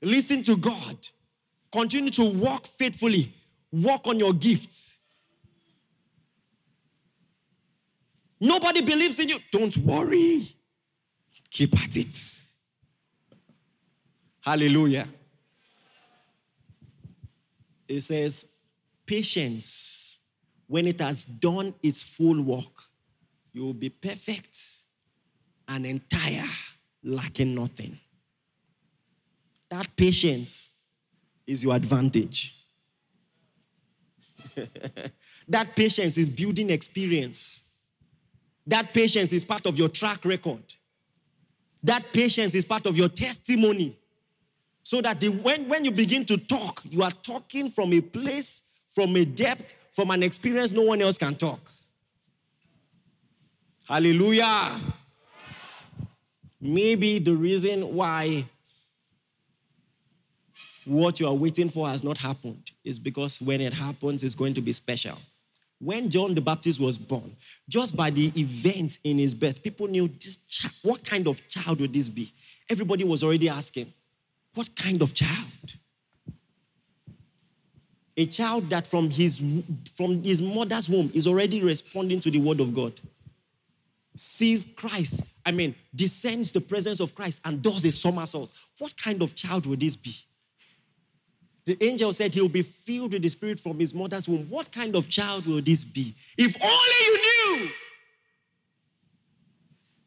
[0.00, 0.96] Listen to God.
[1.70, 3.34] Continue to walk faithfully.
[3.72, 5.00] Walk on your gifts.
[8.40, 9.38] Nobody believes in you.
[9.50, 10.46] Don't worry.
[11.50, 12.16] Keep at it.
[14.40, 15.08] Hallelujah.
[17.88, 18.66] It says,
[19.06, 20.18] patience,
[20.66, 22.72] when it has done its full work,
[23.52, 24.58] you will be perfect
[25.68, 26.44] and entire,
[27.04, 27.98] lacking nothing.
[29.68, 30.88] That patience
[31.46, 32.54] is your advantage.
[35.48, 37.76] that patience is building experience.
[38.66, 40.62] That patience is part of your track record.
[41.82, 43.98] That patience is part of your testimony.
[44.82, 48.70] So that the, when, when you begin to talk, you are talking from a place,
[48.90, 51.60] from a depth, from an experience no one else can talk.
[53.86, 54.80] Hallelujah.
[56.64, 58.46] Maybe the reason why
[60.86, 64.54] what you are waiting for has not happened is because when it happens, it's going
[64.54, 65.18] to be special.
[65.78, 67.30] When John the Baptist was born,
[67.68, 70.38] just by the events in his birth, people knew this
[70.82, 72.30] what kind of child would this be?
[72.70, 73.86] Everybody was already asking,
[74.54, 75.74] what kind of child?
[78.16, 79.38] A child that from his,
[79.94, 82.98] from his mother's womb is already responding to the word of God.
[84.16, 88.52] Sees Christ, I mean, descends the presence of Christ and does a somersault.
[88.78, 90.14] What kind of child would this be?
[91.64, 94.48] The angel said he'll be filled with the Spirit from his mother's womb.
[94.50, 96.14] What kind of child will this be?
[96.36, 97.16] If only you
[97.56, 97.70] knew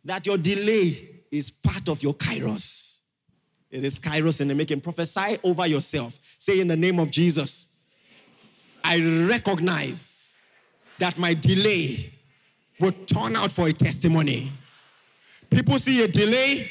[0.06, 3.02] that your delay is part of your kairos.
[3.70, 4.82] It is kairos in the making.
[4.82, 6.18] Prophesy over yourself.
[6.38, 7.68] Say in the name of Jesus,
[8.84, 10.36] I recognize
[11.00, 12.14] that my delay
[12.80, 14.52] will turn out for a testimony.
[15.50, 16.70] People see a delay,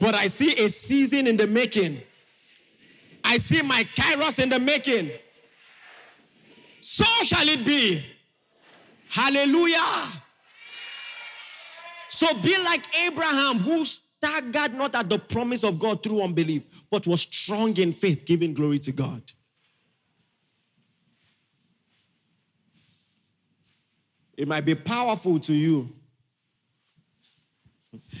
[0.00, 2.00] but I see a season in the making.
[3.22, 5.10] I see my kairos in the making.
[6.80, 8.04] So shall it be.
[9.08, 10.06] Hallelujah.
[12.08, 17.06] So be like Abraham, who staggered not at the promise of God through unbelief, but
[17.06, 19.22] was strong in faith, giving glory to God.
[24.36, 25.92] It might be powerful to you.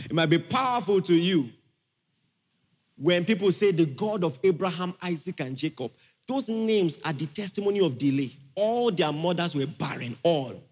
[0.04, 1.50] It might be powerful to you
[2.96, 5.92] when people say the God of Abraham, Isaac, and Jacob.
[6.26, 8.30] Those names are the testimony of delay.
[8.54, 10.62] All their mothers were barren, all.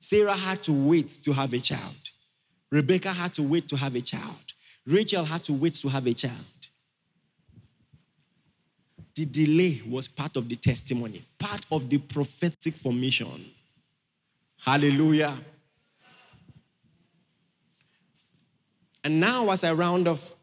[0.00, 1.94] Sarah had to wait to have a child.
[2.70, 4.52] Rebecca had to wait to have a child.
[4.86, 6.34] Rachel had to wait to have a child.
[9.14, 13.44] The delay was part of the testimony, part of the prophetic formation.
[14.58, 15.36] Hallelujah.
[19.04, 20.34] And now, as I round off,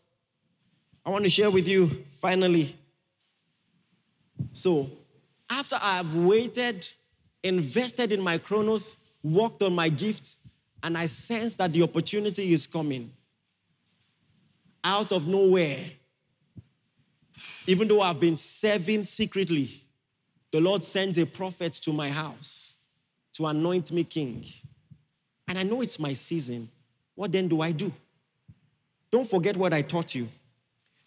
[1.06, 1.88] I want to share with you
[2.20, 2.76] finally.
[4.54, 4.88] So,
[5.50, 6.88] after I have waited,
[7.44, 10.38] invested in my chronos, worked on my gifts,
[10.84, 13.12] and I sense that the opportunity is coming
[14.84, 15.80] out of nowhere.
[17.68, 19.84] Even though I've been serving secretly,
[20.52, 22.90] the Lord sends a prophet to my house
[23.34, 24.46] to anoint me king.
[25.48, 26.68] And I know it's my season.
[27.16, 27.92] What then do I do?
[29.12, 30.28] Don't forget what I taught you.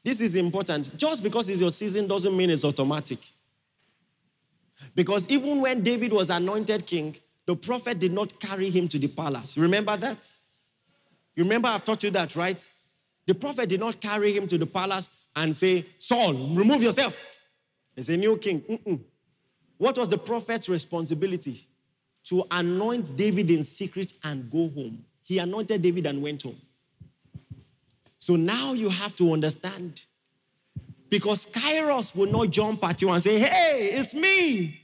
[0.02, 0.96] This is important.
[0.96, 3.18] Just because it's your season doesn't mean it's automatic.
[4.94, 9.08] Because even when David was anointed king, the prophet did not carry him to the
[9.08, 9.56] palace.
[9.56, 10.30] Remember that?
[11.34, 12.66] You remember I've taught you that, right?
[13.26, 17.40] The prophet did not carry him to the palace and say, Saul, remove yourself.
[17.96, 18.60] He's a new king.
[18.60, 19.00] Mm-mm.
[19.78, 21.64] What was the prophet's responsibility?
[22.24, 25.04] To anoint David in secret and go home.
[25.22, 26.60] He anointed David and went home.
[28.18, 30.02] So now you have to understand.
[31.10, 34.80] Because Kairos will not jump at you and say, Hey, it's me.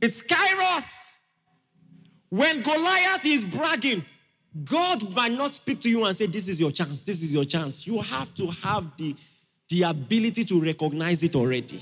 [0.00, 1.18] It's Kairos.
[2.28, 4.04] When Goliath is bragging,
[4.64, 7.44] God might not speak to you and say, This is your chance, this is your
[7.44, 7.86] chance.
[7.86, 9.16] You have to have the,
[9.68, 11.80] the ability to recognize it already.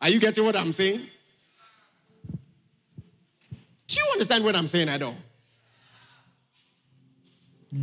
[0.00, 1.00] Are you getting what I'm saying?
[3.86, 5.16] Do you understand what I'm saying at all?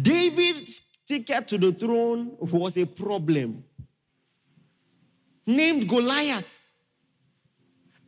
[0.02, 3.64] David's ticket to the throne was a problem.
[5.46, 6.54] Named Goliath.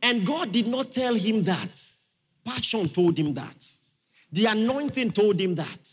[0.02, 1.82] And God did not tell him that.
[2.42, 3.66] Passion told him that.
[4.32, 5.88] The anointing told him that.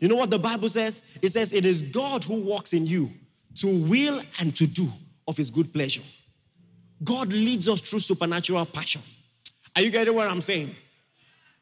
[0.00, 1.18] You know what the Bible says?
[1.22, 3.10] It says, It is God who works in you
[3.56, 4.88] to will and to do
[5.28, 6.02] of his good pleasure.
[7.04, 9.02] God leads us through supernatural passion.
[9.76, 10.74] Are you getting what I'm saying?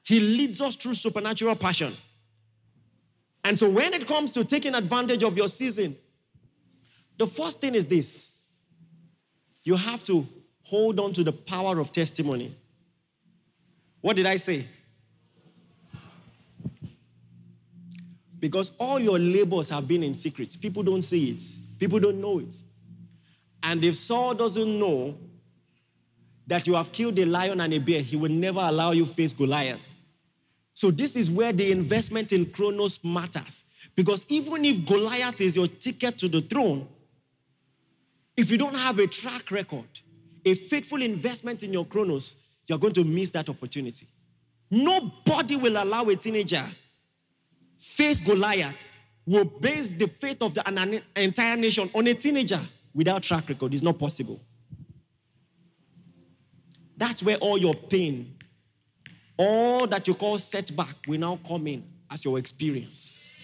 [0.02, 1.92] He leads us through supernatural passion.
[3.44, 5.94] And so when it comes to taking advantage of your season,
[7.16, 8.48] the first thing is this
[9.62, 10.26] you have to
[10.62, 12.54] hold on to the power of testimony.
[14.00, 14.64] What did I say?
[18.40, 20.56] Because all your labors have been in secret.
[20.60, 21.42] People don't see it,
[21.78, 22.54] people don't know it.
[23.62, 25.16] And if Saul doesn't know
[26.46, 29.32] that you have killed a lion and a bear, he will never allow you face
[29.32, 29.80] Goliath.
[30.74, 33.66] So this is where the investment in Chronos matters.
[33.94, 36.88] Because even if Goliath is your ticket to the throne,
[38.36, 39.84] if you don't have a track record,
[40.44, 44.06] a faithful investment in your Chronos, you're going to miss that opportunity.
[44.70, 46.64] Nobody will allow a teenager
[47.80, 48.76] face Goliath,
[49.26, 52.60] will base the faith of the, an entire nation on a teenager
[52.94, 53.72] without track record.
[53.72, 54.38] is not possible.
[56.96, 58.36] That's where all your pain,
[59.36, 63.34] all that you call setback, will now come in as your experience.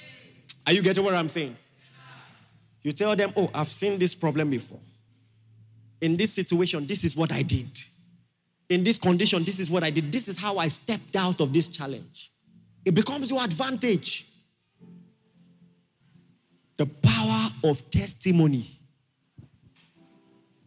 [0.67, 1.57] Are you getting what I'm saying?
[2.83, 4.81] You tell them, Oh, I've seen this problem before.
[6.01, 7.67] In this situation, this is what I did.
[8.69, 10.13] In this condition, this is what I did.
[10.13, 12.33] This is how I stepped out of this challenge.
[12.87, 14.25] It becomes your advantage.
[16.77, 18.71] The power of testimony.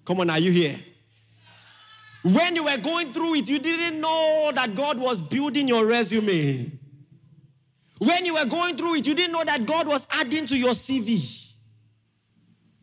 [0.04, 0.76] Come on, are you here?
[2.24, 6.70] When you were going through it, you didn't know that God was building your resume.
[8.00, 10.72] When you were going through it, you didn't know that God was adding to your
[10.72, 11.46] CV.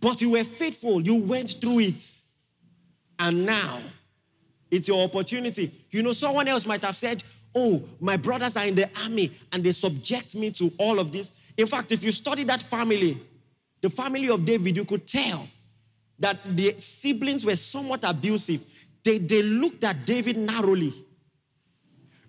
[0.01, 2.03] But you were faithful, you went through it.
[3.19, 3.81] And now,
[4.71, 5.71] it's your opportunity.
[5.91, 7.23] You know, someone else might have said,
[7.57, 11.31] Oh, my brothers are in the army and they subject me to all of this.
[11.57, 13.19] In fact, if you study that family,
[13.81, 15.49] the family of David, you could tell
[16.19, 18.63] that the siblings were somewhat abusive
[19.07, 20.93] they, they looked at David narrowly.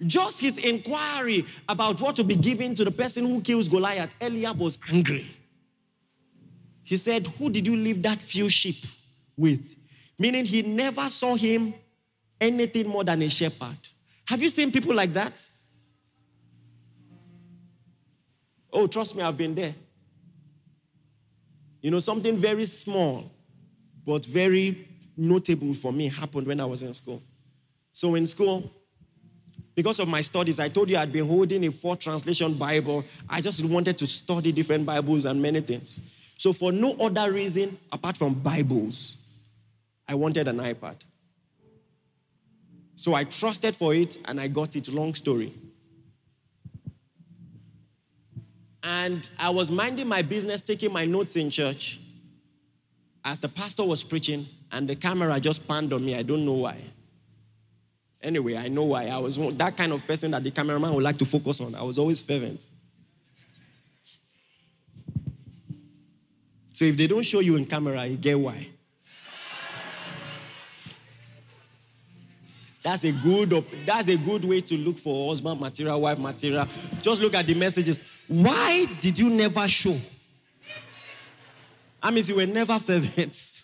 [0.05, 4.59] Just his inquiry about what to be given to the person who kills Goliath, Eliab
[4.59, 5.25] was angry.
[6.83, 8.85] He said, Who did you leave that few sheep
[9.35, 9.75] with?
[10.19, 11.73] Meaning he never saw him
[12.39, 13.77] anything more than a shepherd.
[14.27, 15.43] Have you seen people like that?
[18.71, 19.73] Oh, trust me, I've been there.
[21.81, 23.31] You know, something very small,
[24.05, 27.19] but very notable for me happened when I was in school.
[27.93, 28.69] So in school,
[29.73, 33.05] because of my studies, I told you I'd been holding a four translation Bible.
[33.29, 36.33] I just wanted to study different Bibles and many things.
[36.35, 39.41] So for no other reason apart from Bibles,
[40.07, 40.95] I wanted an iPad.
[42.97, 44.89] So I trusted for it and I got it.
[44.89, 45.53] Long story.
[48.83, 51.99] And I was minding my business, taking my notes in church
[53.23, 56.15] as the pastor was preaching, and the camera just panned on me.
[56.15, 56.81] I don't know why.
[58.21, 59.07] Anyway, I know why.
[59.07, 61.75] I was that kind of person that the cameraman would like to focus on.
[61.75, 62.65] I was always fervent.
[66.73, 68.69] So if they don't show you in camera, you get why.
[72.87, 76.65] That's a good that's a good way to look for husband material, wife material.
[77.01, 78.01] Just look at the messages.
[78.29, 79.93] Why did you never show?
[82.01, 83.63] I mean, you were never fervent.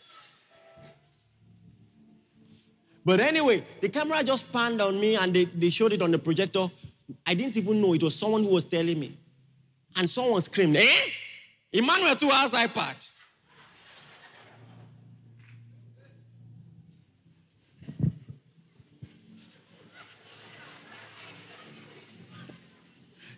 [3.06, 6.20] But anyway, the camera just panned on me and they, they showed it on the
[6.20, 6.70] projector.
[7.26, 9.18] I didn't even know it was someone who was telling me.
[9.96, 11.10] And someone screamed, Eh?
[11.72, 13.08] Emmanuel 2 has iPad.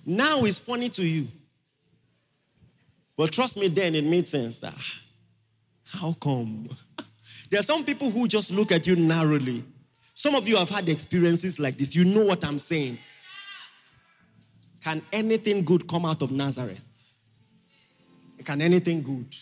[0.05, 1.27] Now it's funny to you.
[3.17, 5.01] But trust me, then it made sense that ah,
[5.85, 6.69] how come?
[7.49, 9.63] there are some people who just look at you narrowly.
[10.13, 11.95] Some of you have had experiences like this.
[11.95, 12.97] You know what I'm saying.
[14.81, 16.83] Can anything good come out of Nazareth?
[18.43, 19.33] Can anything good?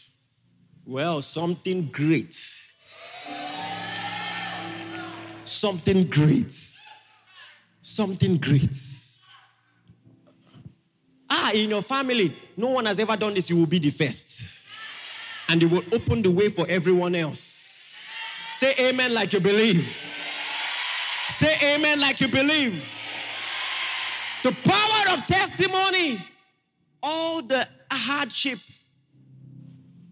[0.86, 2.36] Well, something great.
[5.46, 6.54] Something great.
[7.82, 8.76] Something great.
[11.36, 14.68] Ah, in your family, no one has ever done this, you will be the first.
[15.50, 17.96] And it will open the way for everyone else.
[18.54, 19.98] Say amen like you believe.
[21.30, 22.88] Say amen like you believe.
[24.44, 26.20] The power of testimony.
[27.02, 28.60] All the hardship.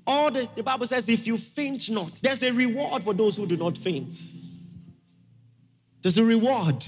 [0.07, 3.45] All the, the Bible says, if you faint not, there's a reward for those who
[3.45, 4.11] do not faint.
[6.01, 6.83] There's a reward.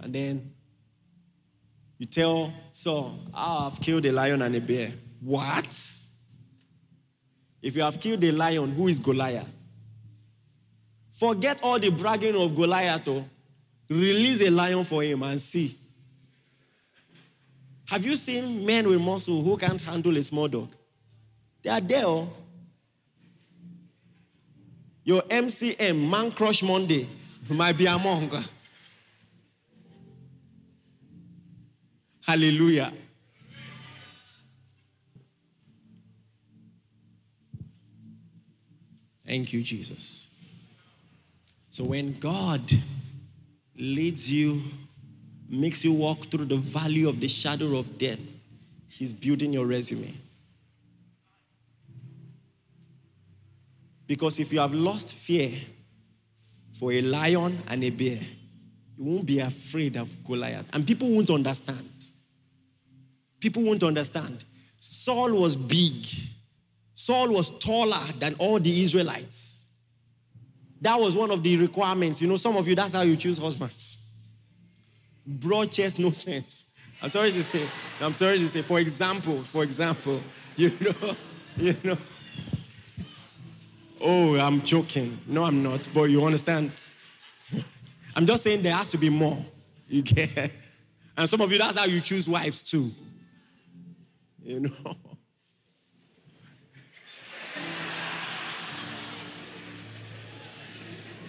[0.00, 0.55] And then
[1.98, 4.92] you tell Saul, oh, I've killed a lion and a bear.
[5.20, 5.66] What?
[7.62, 9.48] If you have killed a lion, who is Goliath?
[11.10, 13.08] Forget all the bragging of Goliath.
[13.08, 13.24] Oh.
[13.88, 15.74] Release a lion for him and see.
[17.86, 20.68] Have you seen men with muscle who can't handle a small dog?
[21.62, 22.04] They are there.
[22.04, 22.28] Oh.
[25.04, 27.08] Your MCM, Man Crush Monday,
[27.48, 28.30] might be among.
[32.26, 32.92] Hallelujah.
[39.24, 40.32] Thank you, Jesus.
[41.70, 42.62] So when God
[43.76, 44.60] leads you,
[45.48, 48.18] makes you walk through the valley of the shadow of death,
[48.88, 50.12] He's building your resume.
[54.08, 55.52] Because if you have lost fear
[56.72, 58.18] for a lion and a bear,
[58.98, 60.66] you won't be afraid of Goliath.
[60.72, 61.86] And people won't understand.
[63.46, 64.42] People won't understand.
[64.80, 66.04] Saul was big,
[66.94, 69.72] Saul was taller than all the Israelites.
[70.80, 72.20] That was one of the requirements.
[72.20, 73.98] You know, some of you, that's how you choose husbands.
[75.24, 76.76] Broad chest, no sense.
[77.00, 77.68] I'm sorry to say.
[78.00, 78.62] I'm sorry to say.
[78.62, 80.20] For example, for example,
[80.56, 81.16] you know,
[81.56, 81.98] you know.
[84.00, 85.20] Oh, I'm joking.
[85.24, 85.86] No, I'm not.
[85.94, 86.72] But you understand.
[88.16, 89.38] I'm just saying there has to be more.
[89.88, 90.50] You get.
[91.16, 92.90] And some of you, that's how you choose wives too.
[94.46, 94.96] You know.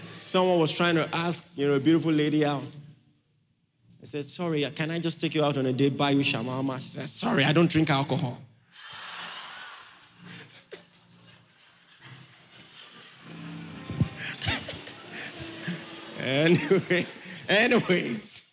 [0.07, 2.61] Someone was trying to ask, you know, a beautiful lady out.
[4.03, 6.79] I said, sorry, can I just take you out on a date, buy you shawarma?
[6.79, 8.39] She said, sorry, I don't drink alcohol.
[16.19, 17.07] anyway,
[17.49, 18.43] anyways.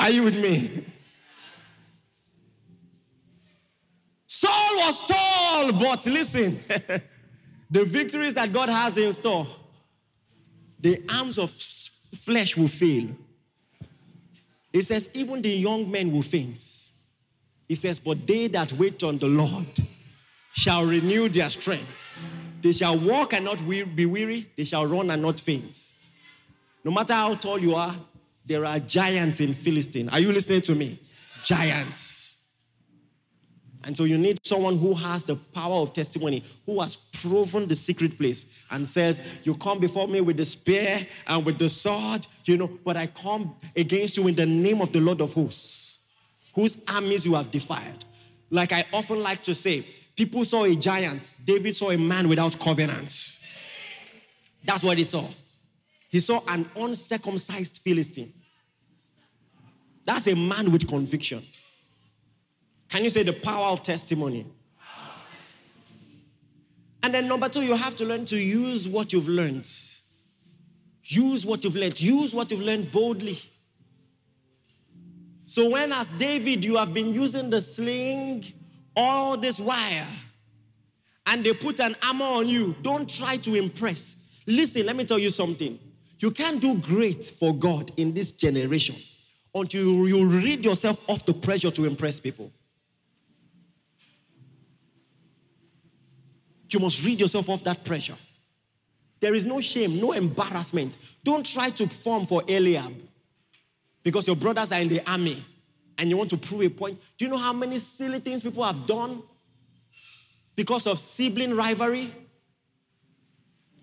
[0.00, 0.82] Are you with me?
[4.26, 6.58] Saul was tall, but listen,
[7.70, 9.46] the victories that God has in store,
[10.78, 13.08] the arms of flesh will fail.
[14.72, 16.62] It says, even the young men will faint.
[17.68, 19.66] He says, but they that wait on the Lord
[20.54, 21.94] shall renew their strength.
[22.62, 25.76] They shall walk and not be weary, they shall run and not faint.
[26.82, 27.94] No matter how tall you are,
[28.44, 30.08] there are giants in Philistine.
[30.08, 30.98] Are you listening to me?
[31.44, 32.20] Giants.
[33.82, 37.74] And so you need someone who has the power of testimony, who has proven the
[37.74, 42.26] secret place and says, You come before me with the spear and with the sword,
[42.44, 46.14] you know, but I come against you in the name of the Lord of hosts,
[46.54, 48.04] whose armies you have defied.
[48.50, 49.82] Like I often like to say,
[50.14, 53.38] people saw a giant, David saw a man without covenant.
[54.64, 55.24] That's what he saw.
[56.10, 58.32] He saw an uncircumcised Philistine.
[60.04, 61.42] That's a man with conviction.
[62.88, 64.44] Can you say the power of testimony?
[67.02, 69.68] And then, number two, you have to learn to use what you've learned.
[71.04, 72.00] Use what you've learned.
[72.00, 73.38] Use what you've learned boldly.
[75.46, 78.44] So, when as David, you have been using the sling
[78.96, 80.06] all this while,
[81.26, 84.42] and they put an armor on you, don't try to impress.
[84.46, 85.78] Listen, let me tell you something.
[86.20, 88.94] You can't do great for God in this generation
[89.54, 92.52] until you rid yourself of the pressure to impress people.
[96.68, 98.14] You must rid yourself of that pressure.
[99.18, 100.96] There is no shame, no embarrassment.
[101.24, 102.94] Don't try to form for Eliab
[104.02, 105.42] because your brothers are in the army
[105.98, 106.98] and you want to prove a point.
[107.18, 109.22] Do you know how many silly things people have done
[110.54, 112.12] because of sibling rivalry?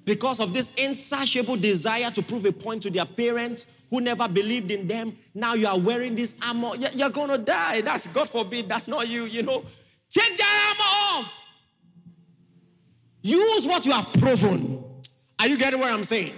[0.08, 4.72] Because of this insatiable desire to prove a point to their parents who never believed
[4.72, 5.18] in them.
[5.36, 6.78] Now you are wearing this armor.
[6.78, 7.82] You're going to die.
[7.82, 8.70] That's God forbid.
[8.70, 9.66] That's not you, you know.
[10.10, 11.54] Take that armor off.
[13.22, 14.82] Use what you have proven.
[15.40, 16.32] Are you getting what I'm saying?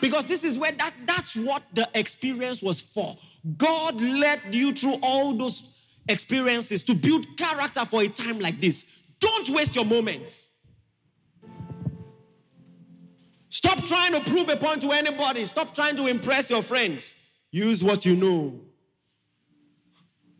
[0.00, 3.14] Because this is where that, that's what the experience was for.
[3.58, 9.16] God led you through all those experiences to build character for a time like this.
[9.20, 10.51] Don't waste your moments.
[13.64, 15.44] Stop trying to prove a point to anybody.
[15.44, 17.38] Stop trying to impress your friends.
[17.50, 18.60] Use what you know.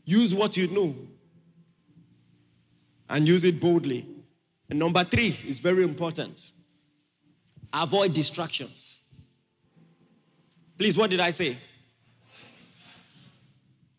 [0.05, 0.95] Use what you know.
[3.09, 4.07] And use it boldly.
[4.69, 6.51] And number three is very important
[7.73, 9.01] avoid distractions.
[10.77, 11.57] Please, what did I say?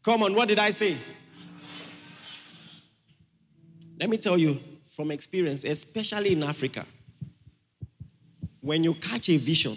[0.04, 0.98] Come on, what did I say?
[4.00, 4.60] Let me tell you
[4.96, 6.86] from experience, especially in Africa,
[8.64, 9.76] when you catch a vision,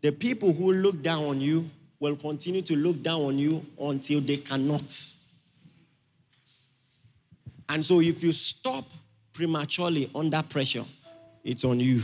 [0.00, 1.68] the people who look down on you
[1.98, 4.82] will continue to look down on you until they cannot.
[7.68, 8.84] And so if you stop
[9.32, 10.84] prematurely under pressure,
[11.42, 12.00] it's on you.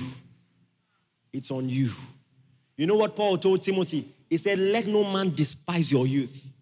[1.32, 1.90] It's on you.
[2.76, 4.06] You know what Paul told Timothy?
[4.28, 6.52] He said, Let no man despise your youth,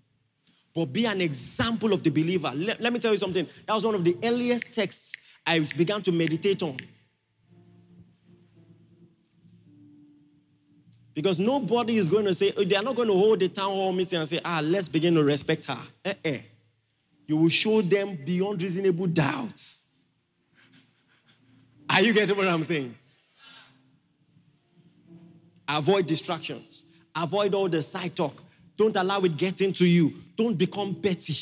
[0.75, 2.53] but be an example of the believer.
[2.55, 3.47] Let, let me tell you something.
[3.67, 5.15] That was one of the earliest texts
[5.47, 6.77] I began to meditate on.
[11.17, 13.91] Because nobody is going to say, they are not going to hold a town hall
[13.91, 15.79] meeting and say, ah, let's begin to respect her.
[16.05, 16.41] Eh, eh.
[17.27, 19.99] You will show them beyond reasonable doubts.
[21.89, 22.95] Are you getting what I'm saying?
[25.67, 26.85] Avoid distractions.
[27.17, 28.43] Avoid all the side talk.
[28.77, 30.13] Don't allow it get into you.
[30.37, 31.39] Don't become petty.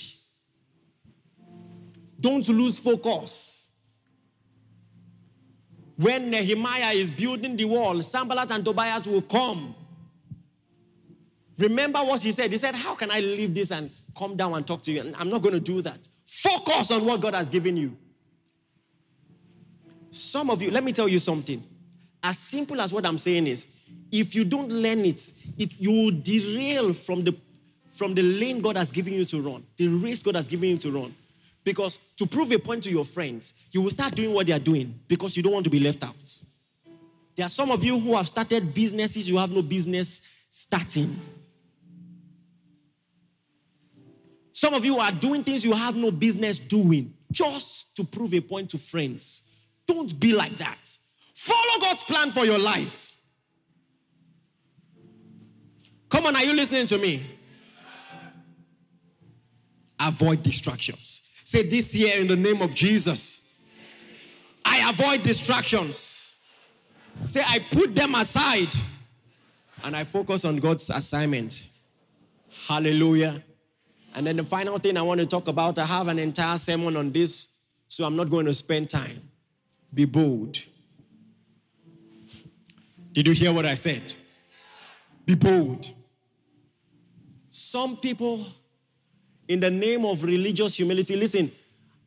[2.20, 3.63] Don't lose focus.
[5.96, 9.74] When Nehemiah is building the wall, Sanballat and Tobiah will come.
[11.56, 12.50] Remember what he said?
[12.50, 15.00] He said, How can I leave this and come down and talk to you?
[15.00, 15.98] And I'm not going to do that.
[16.24, 17.96] Focus on what God has given you.
[20.10, 21.62] Some of you, let me tell you something.
[22.22, 26.10] As simple as what I'm saying is, if you don't learn it, it you will
[26.10, 27.36] derail from the
[27.90, 30.78] from the lane God has given you to run, the race God has given you
[30.78, 31.14] to run.
[31.64, 34.58] Because to prove a point to your friends, you will start doing what they are
[34.58, 36.14] doing because you don't want to be left out.
[37.34, 41.16] There are some of you who have started businesses you have no business starting.
[44.52, 48.40] Some of you are doing things you have no business doing just to prove a
[48.40, 49.62] point to friends.
[49.86, 50.96] Don't be like that.
[51.34, 53.16] Follow God's plan for your life.
[56.08, 57.20] Come on, are you listening to me?
[59.98, 61.23] Avoid distractions.
[61.44, 63.60] Say this year in the name of Jesus.
[64.64, 66.36] I avoid distractions.
[67.26, 68.70] Say, I put them aside
[69.84, 71.62] and I focus on God's assignment.
[72.66, 73.44] Hallelujah.
[74.14, 76.96] And then the final thing I want to talk about, I have an entire sermon
[76.96, 79.20] on this, so I'm not going to spend time.
[79.92, 80.58] Be bold.
[83.12, 84.02] Did you hear what I said?
[85.26, 85.88] Be bold.
[87.50, 88.46] Some people
[89.48, 91.16] in the name of religious humility.
[91.16, 91.50] Listen,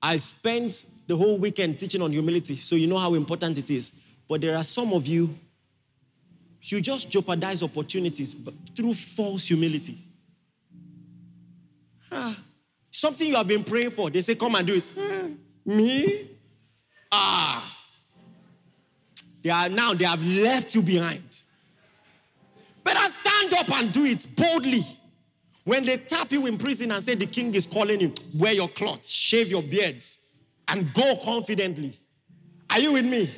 [0.01, 3.91] I spent the whole weekend teaching on humility, so you know how important it is.
[4.27, 5.35] But there are some of you,
[6.61, 8.35] you just jeopardize opportunities
[8.75, 9.97] through false humility.
[12.11, 12.37] Ah,
[12.91, 14.91] something you have been praying for, they say, Come and do it.
[14.97, 15.27] Ah,
[15.65, 16.29] me?
[17.11, 17.73] Ah.
[19.43, 21.41] They are now, they have left you behind.
[22.83, 24.83] Better stand up and do it boldly.
[25.67, 28.69] When they tap you in prison and say the king is calling you, wear your
[28.69, 30.37] cloth, shave your beards,
[30.69, 31.99] and go confidently.
[32.69, 33.29] Are you with me?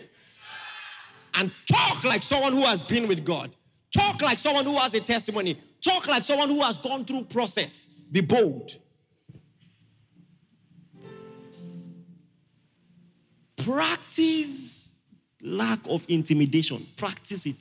[1.34, 3.50] And talk like someone who has been with God.
[3.92, 5.60] Talk like someone who has a testimony.
[5.82, 8.06] Talk like someone who has gone through process.
[8.12, 8.76] Be bold.
[13.58, 14.88] Practice
[15.42, 16.86] lack of intimidation.
[16.96, 17.56] Practice it.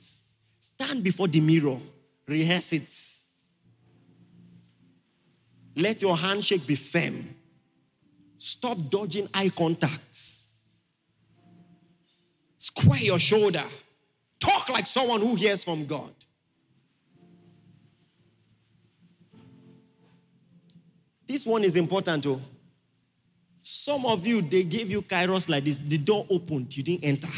[0.59, 1.79] Stand before the mirror.
[2.27, 3.18] Rehearse it.
[5.79, 7.33] Let your handshake be firm.
[8.37, 10.57] Stop dodging eye contacts.
[12.57, 13.63] Square your shoulder.
[14.41, 16.11] Talk like someone who hears from God.
[21.25, 22.41] This one is important, too.
[23.61, 25.79] Some of you, they gave you kairos like this.
[25.79, 27.29] The door opened, you didn't enter.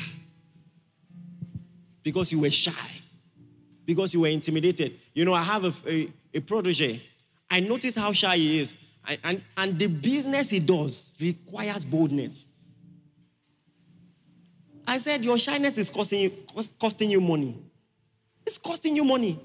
[2.01, 2.71] Because you were shy.
[3.85, 4.99] Because you were intimidated.
[5.13, 7.01] You know, I have a, a, a protege
[7.52, 8.78] I notice how shy he is.
[9.26, 12.70] And, and the business he does requires boldness.
[14.88, 16.32] I said, Your shyness is costing you,
[16.80, 17.58] costing you money.
[18.47, 19.38] It's costing you money.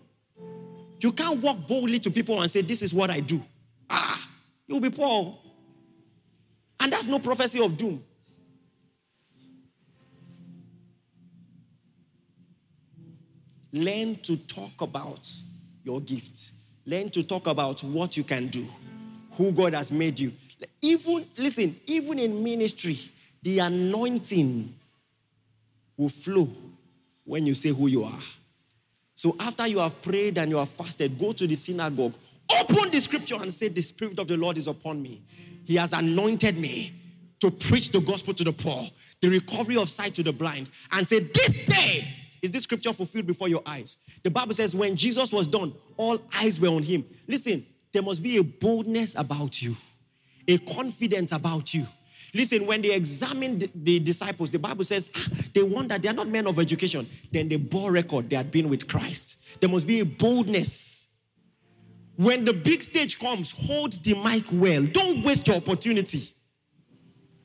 [1.00, 3.42] You can't walk boldly to people and say, This is what I do.
[3.90, 4.28] Ah,
[4.68, 5.36] you'll be poor.
[6.78, 8.02] And that's no prophecy of doom.
[13.72, 15.28] Learn to talk about
[15.82, 18.66] your gifts Learn to talk about what you can do,
[19.32, 20.32] who God has made you.
[20.80, 22.98] Even, listen, even in ministry,
[23.42, 24.72] the anointing
[25.96, 26.48] will flow
[27.24, 28.20] when you say who you are.
[29.14, 32.14] So after you have prayed and you have fasted, go to the synagogue,
[32.60, 35.22] open the scripture and say, The Spirit of the Lord is upon me.
[35.64, 36.92] He has anointed me
[37.40, 38.88] to preach the gospel to the poor,
[39.20, 42.06] the recovery of sight to the blind, and say, This day
[42.46, 43.98] is this scripture fulfilled before your eyes?
[44.22, 47.04] The Bible says when Jesus was done, all eyes were on him.
[47.26, 49.74] Listen, there must be a boldness about you,
[50.46, 51.86] a confidence about you.
[52.32, 56.28] Listen, when they examined the disciples, the Bible says ah, they wonder they are not
[56.28, 57.08] men of education.
[57.32, 59.60] Then they bore record they had been with Christ.
[59.60, 61.18] There must be a boldness.
[62.16, 64.84] When the big stage comes, hold the mic well.
[64.86, 66.22] Don't waste your opportunity.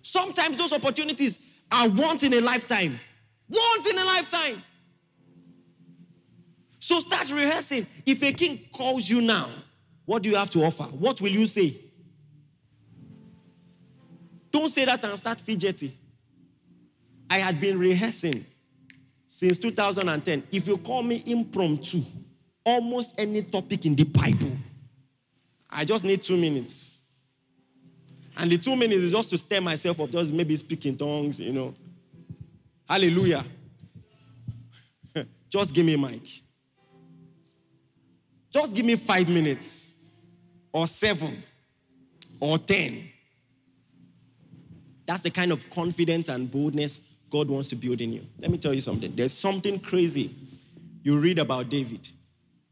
[0.01, 2.99] Sometimes those opportunities are once in a lifetime.
[3.49, 4.63] Once in a lifetime.
[6.91, 7.87] So start rehearsing.
[8.05, 9.47] If a king calls you now,
[10.03, 10.83] what do you have to offer?
[10.83, 11.73] What will you say?
[14.51, 15.93] Don't say that and start fidgety.
[17.29, 18.43] I had been rehearsing
[19.25, 20.43] since 2010.
[20.51, 22.01] If you call me impromptu,
[22.65, 24.51] almost any topic in the Bible,
[25.69, 27.07] I just need two minutes.
[28.35, 31.53] And the two minutes is just to stir myself up, just maybe speaking tongues, you
[31.53, 31.73] know.
[32.85, 33.45] Hallelujah.
[35.49, 36.41] just give me a mic.
[38.51, 40.17] Just give me five minutes,
[40.71, 41.41] or seven,
[42.39, 43.09] or ten.
[45.05, 48.25] That's the kind of confidence and boldness God wants to build in you.
[48.39, 49.15] Let me tell you something.
[49.15, 50.29] There's something crazy
[51.03, 52.07] you read about David.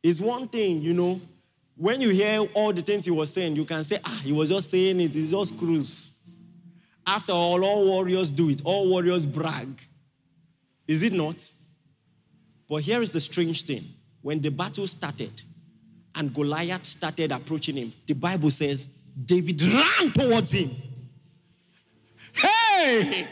[0.04, 1.20] It's one thing, you know,
[1.76, 4.50] when you hear all the things he was saying, you can say, ah, he was
[4.50, 6.38] just saying it, it's just cruise.
[7.08, 9.68] After all, all warriors do it, all warriors brag.
[10.88, 11.50] Is it not?
[12.68, 13.86] But here is the strange thing.
[14.22, 15.42] When the battle started
[16.16, 18.86] and Goliath started approaching him, the Bible says
[19.26, 20.70] David ran towards him.
[22.34, 23.28] Hey!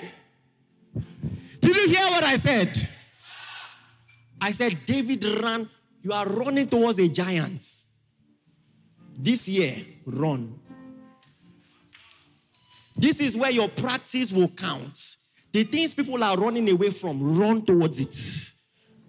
[1.59, 2.89] Did you hear what I said?
[4.39, 5.69] I said, David ran.
[6.03, 7.63] You are running towards a giant.
[9.17, 9.75] This year,
[10.05, 10.59] run.
[12.95, 15.17] This is where your practice will count.
[15.51, 18.15] The things people are running away from, run towards it.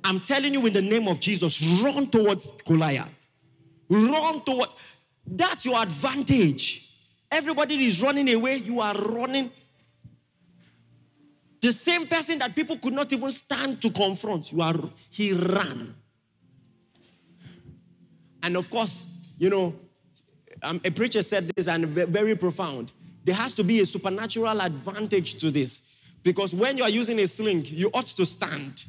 [0.04, 3.17] I'm telling you in the name of Jesus, run towards Goliath.
[3.88, 4.70] Run toward.
[5.26, 6.90] That's your advantage.
[7.30, 8.56] Everybody is running away.
[8.56, 9.50] You are running
[11.60, 14.78] the same person that people could not even stand to confront, you are
[15.10, 15.94] he ran.
[18.42, 19.74] And of course, you know,
[20.62, 22.92] um, a preacher said this and very profound.
[23.24, 25.96] There has to be a supernatural advantage to this.
[26.22, 28.84] Because when you are using a sling, you ought to stand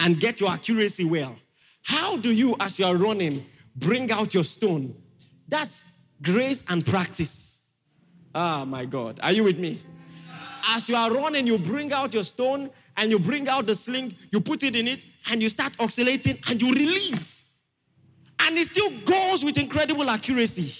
[0.00, 1.36] and get your accuracy well.
[1.82, 3.46] How do you, as you are running,
[3.76, 4.94] bring out your stone?
[5.48, 5.84] That's
[6.22, 7.60] grace and practice.
[8.34, 9.20] Ah, my God.
[9.22, 9.82] Are you with me?
[10.68, 14.14] as you are running, you bring out your stone and you bring out the sling,
[14.32, 17.54] you put it in it, and you start oscillating and you release.
[18.40, 20.72] And it still goes with incredible accuracy.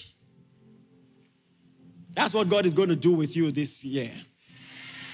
[2.13, 4.11] That's what God is going to do with you this year.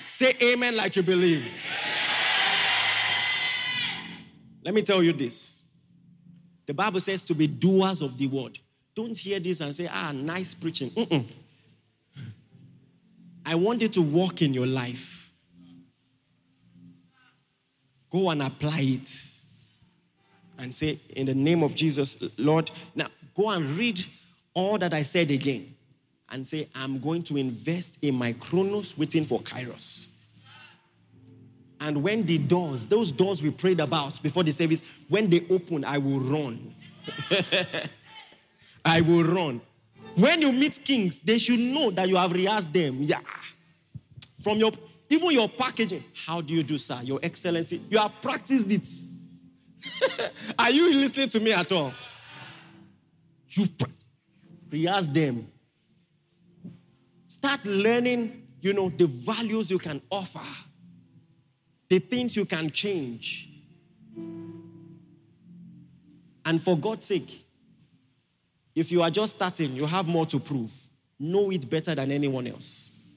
[0.08, 1.46] Say amen like you believe.
[4.64, 5.63] Let me tell you this.
[6.74, 8.58] The Bible says to be doers of the word.
[8.96, 10.90] Don't hear this and say, ah, nice preaching.
[10.90, 11.24] Mm-mm.
[13.46, 15.32] I want you to walk in your life.
[18.10, 19.08] Go and apply it.
[20.58, 23.06] And say, in the name of Jesus, Lord, now
[23.36, 24.04] go and read
[24.56, 25.76] all that I said again.
[26.32, 30.13] And say, I'm going to invest in my chronos waiting for Kairos.
[31.84, 35.84] And when the doors, those doors we prayed about before the service, when they open,
[35.84, 36.74] I will run.
[38.86, 39.60] I will run.
[40.16, 43.00] When you meet kings, they should know that you have rehearsed them.
[43.02, 43.20] Yeah.
[44.42, 44.72] From your
[45.10, 46.06] even your packaging.
[46.26, 47.00] How do you do, sir?
[47.04, 47.82] Your excellency.
[47.90, 50.32] You have practiced it.
[50.58, 51.94] Are you listening to me at all?
[53.50, 53.72] You've
[54.72, 55.48] rehearsed them.
[57.28, 60.40] Start learning, you know, the values you can offer,
[61.90, 63.50] the things you can change.
[66.46, 67.44] And for God's sake,
[68.76, 70.72] if you are just starting, you have more to prove.
[71.20, 73.08] Know it better than anyone else.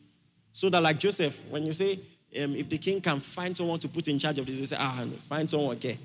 [0.52, 1.98] So that, like Joseph, when you say,
[2.42, 4.76] um, if the king can find someone to put in charge of this, they say,
[4.78, 5.98] ah, find someone, okay.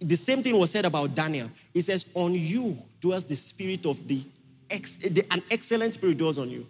[0.00, 1.50] The same thing was said about Daniel.
[1.72, 4.22] He says, on you dwells the spirit of the,
[4.70, 6.66] ex- the an excellent spirit dwells on you.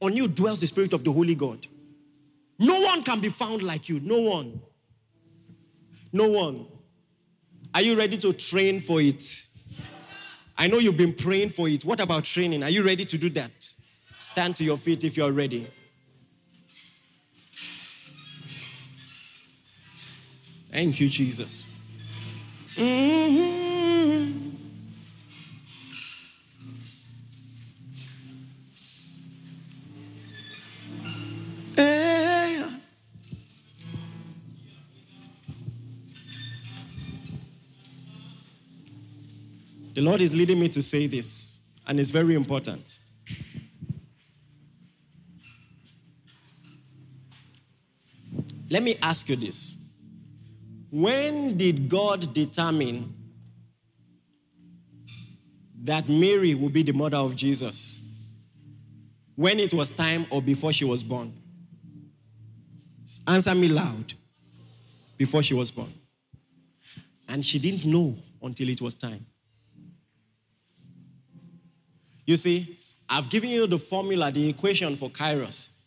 [0.00, 1.66] On you dwells the spirit of the Holy God.
[2.58, 4.00] No one can be found like you.
[4.00, 4.60] No one.
[6.12, 6.66] No one.
[7.74, 9.42] Are you ready to train for it?
[10.56, 11.84] I know you've been praying for it.
[11.84, 12.62] What about training?
[12.62, 13.50] Are you ready to do that?
[14.20, 15.66] Stand to your feet if you're ready.
[20.70, 21.66] Thank you, Jesus.
[22.76, 23.63] Mm-hmm.
[39.94, 41.54] The Lord is leading me to say this.
[41.86, 42.98] and it's very important.
[48.70, 49.92] Let me ask you this.
[50.90, 53.14] When did God determine
[55.82, 58.00] that Mary would be the mother of Jesus?
[59.36, 61.32] When it was time or before she was born?
[63.26, 64.14] Answer me loud.
[65.18, 65.92] Before she was born.
[67.28, 69.26] And she didn't know until it was time.
[72.26, 72.76] You see,
[73.08, 75.82] I've given you the formula, the equation for Kairos.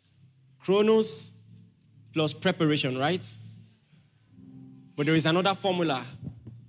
[0.60, 1.44] Chronos
[2.14, 3.26] plus preparation, right?
[4.96, 6.04] But there is another formula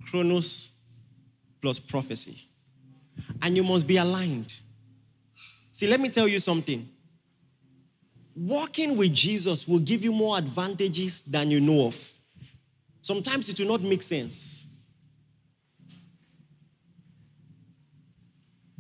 [0.07, 0.85] Chronos
[1.61, 2.45] plus prophecy.
[3.43, 4.55] And you must be aligned.
[5.73, 6.89] See, let me tell you something.
[8.35, 12.14] Walking with Jesus will give you more advantages than you know of.
[13.03, 14.68] Sometimes it will not make sense.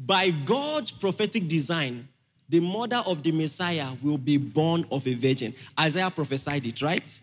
[0.08, 2.08] By God's prophetic design,
[2.48, 5.52] the mother of the Messiah will be born of a virgin.
[5.78, 7.20] Isaiah prophesied it, right?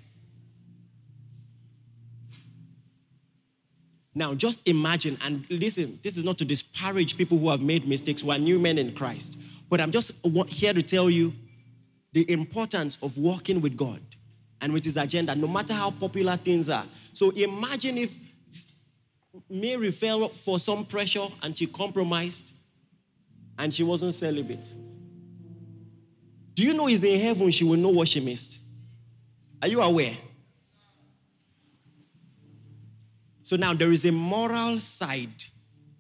[4.14, 8.22] Now, just imagine, and listen, this is not to disparage people who have made mistakes,
[8.22, 11.34] who are new men in Christ, but I'm just here to tell you
[12.14, 14.00] the importance of walking with God
[14.62, 16.86] and with His agenda, no matter how popular things are.
[17.14, 18.16] So imagine if
[19.50, 22.52] Mary fell for some pressure and she compromised
[23.58, 24.74] and she wasn't celibate.
[26.54, 28.60] Do you know he's in heaven she will know what she missed?
[29.62, 30.16] Are you aware?
[33.42, 35.44] So now there is a moral side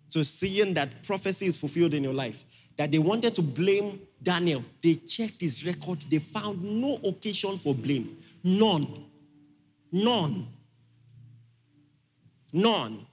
[0.09, 2.43] to seeing that prophecy is fulfilled in your life.
[2.77, 4.63] That they wanted to blame Daniel.
[4.81, 6.01] They checked his record.
[6.09, 8.17] They found no occasion for blame.
[8.43, 9.05] None.
[9.91, 10.47] None.
[12.51, 13.05] None.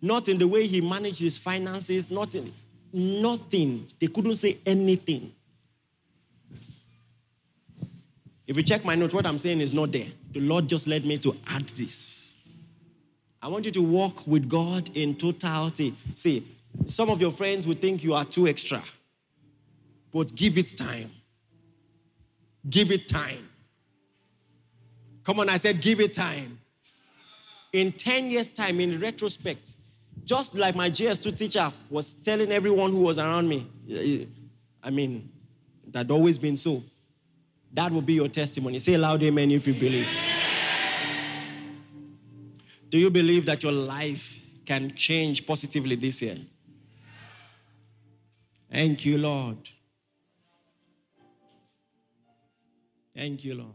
[0.00, 2.52] Not in the way he managed his finances, not in
[2.92, 3.88] nothing.
[3.98, 5.32] They couldn't say anything.
[8.46, 10.06] If you check my notes, what I'm saying is not there.
[10.32, 12.26] The Lord just led me to add this.
[13.42, 15.94] I want you to walk with God in totality.
[16.14, 16.42] See,
[16.84, 18.82] some of your friends will think you are too extra,
[20.12, 21.10] but give it time.
[22.68, 23.48] Give it time.
[25.24, 26.58] Come on, I said, give it time.
[27.72, 29.74] In 10 years' time, in retrospect,
[30.26, 33.66] just like my GS2 teacher was telling everyone who was around me,
[34.82, 35.30] I mean,
[35.86, 36.78] that always been so.
[37.72, 38.80] That will be your testimony.
[38.80, 40.08] Say loud amen if you believe.
[42.90, 46.36] Do you believe that your life can change positively this year?
[48.70, 49.68] Thank you, Lord.
[53.14, 53.74] Thank you, Lord.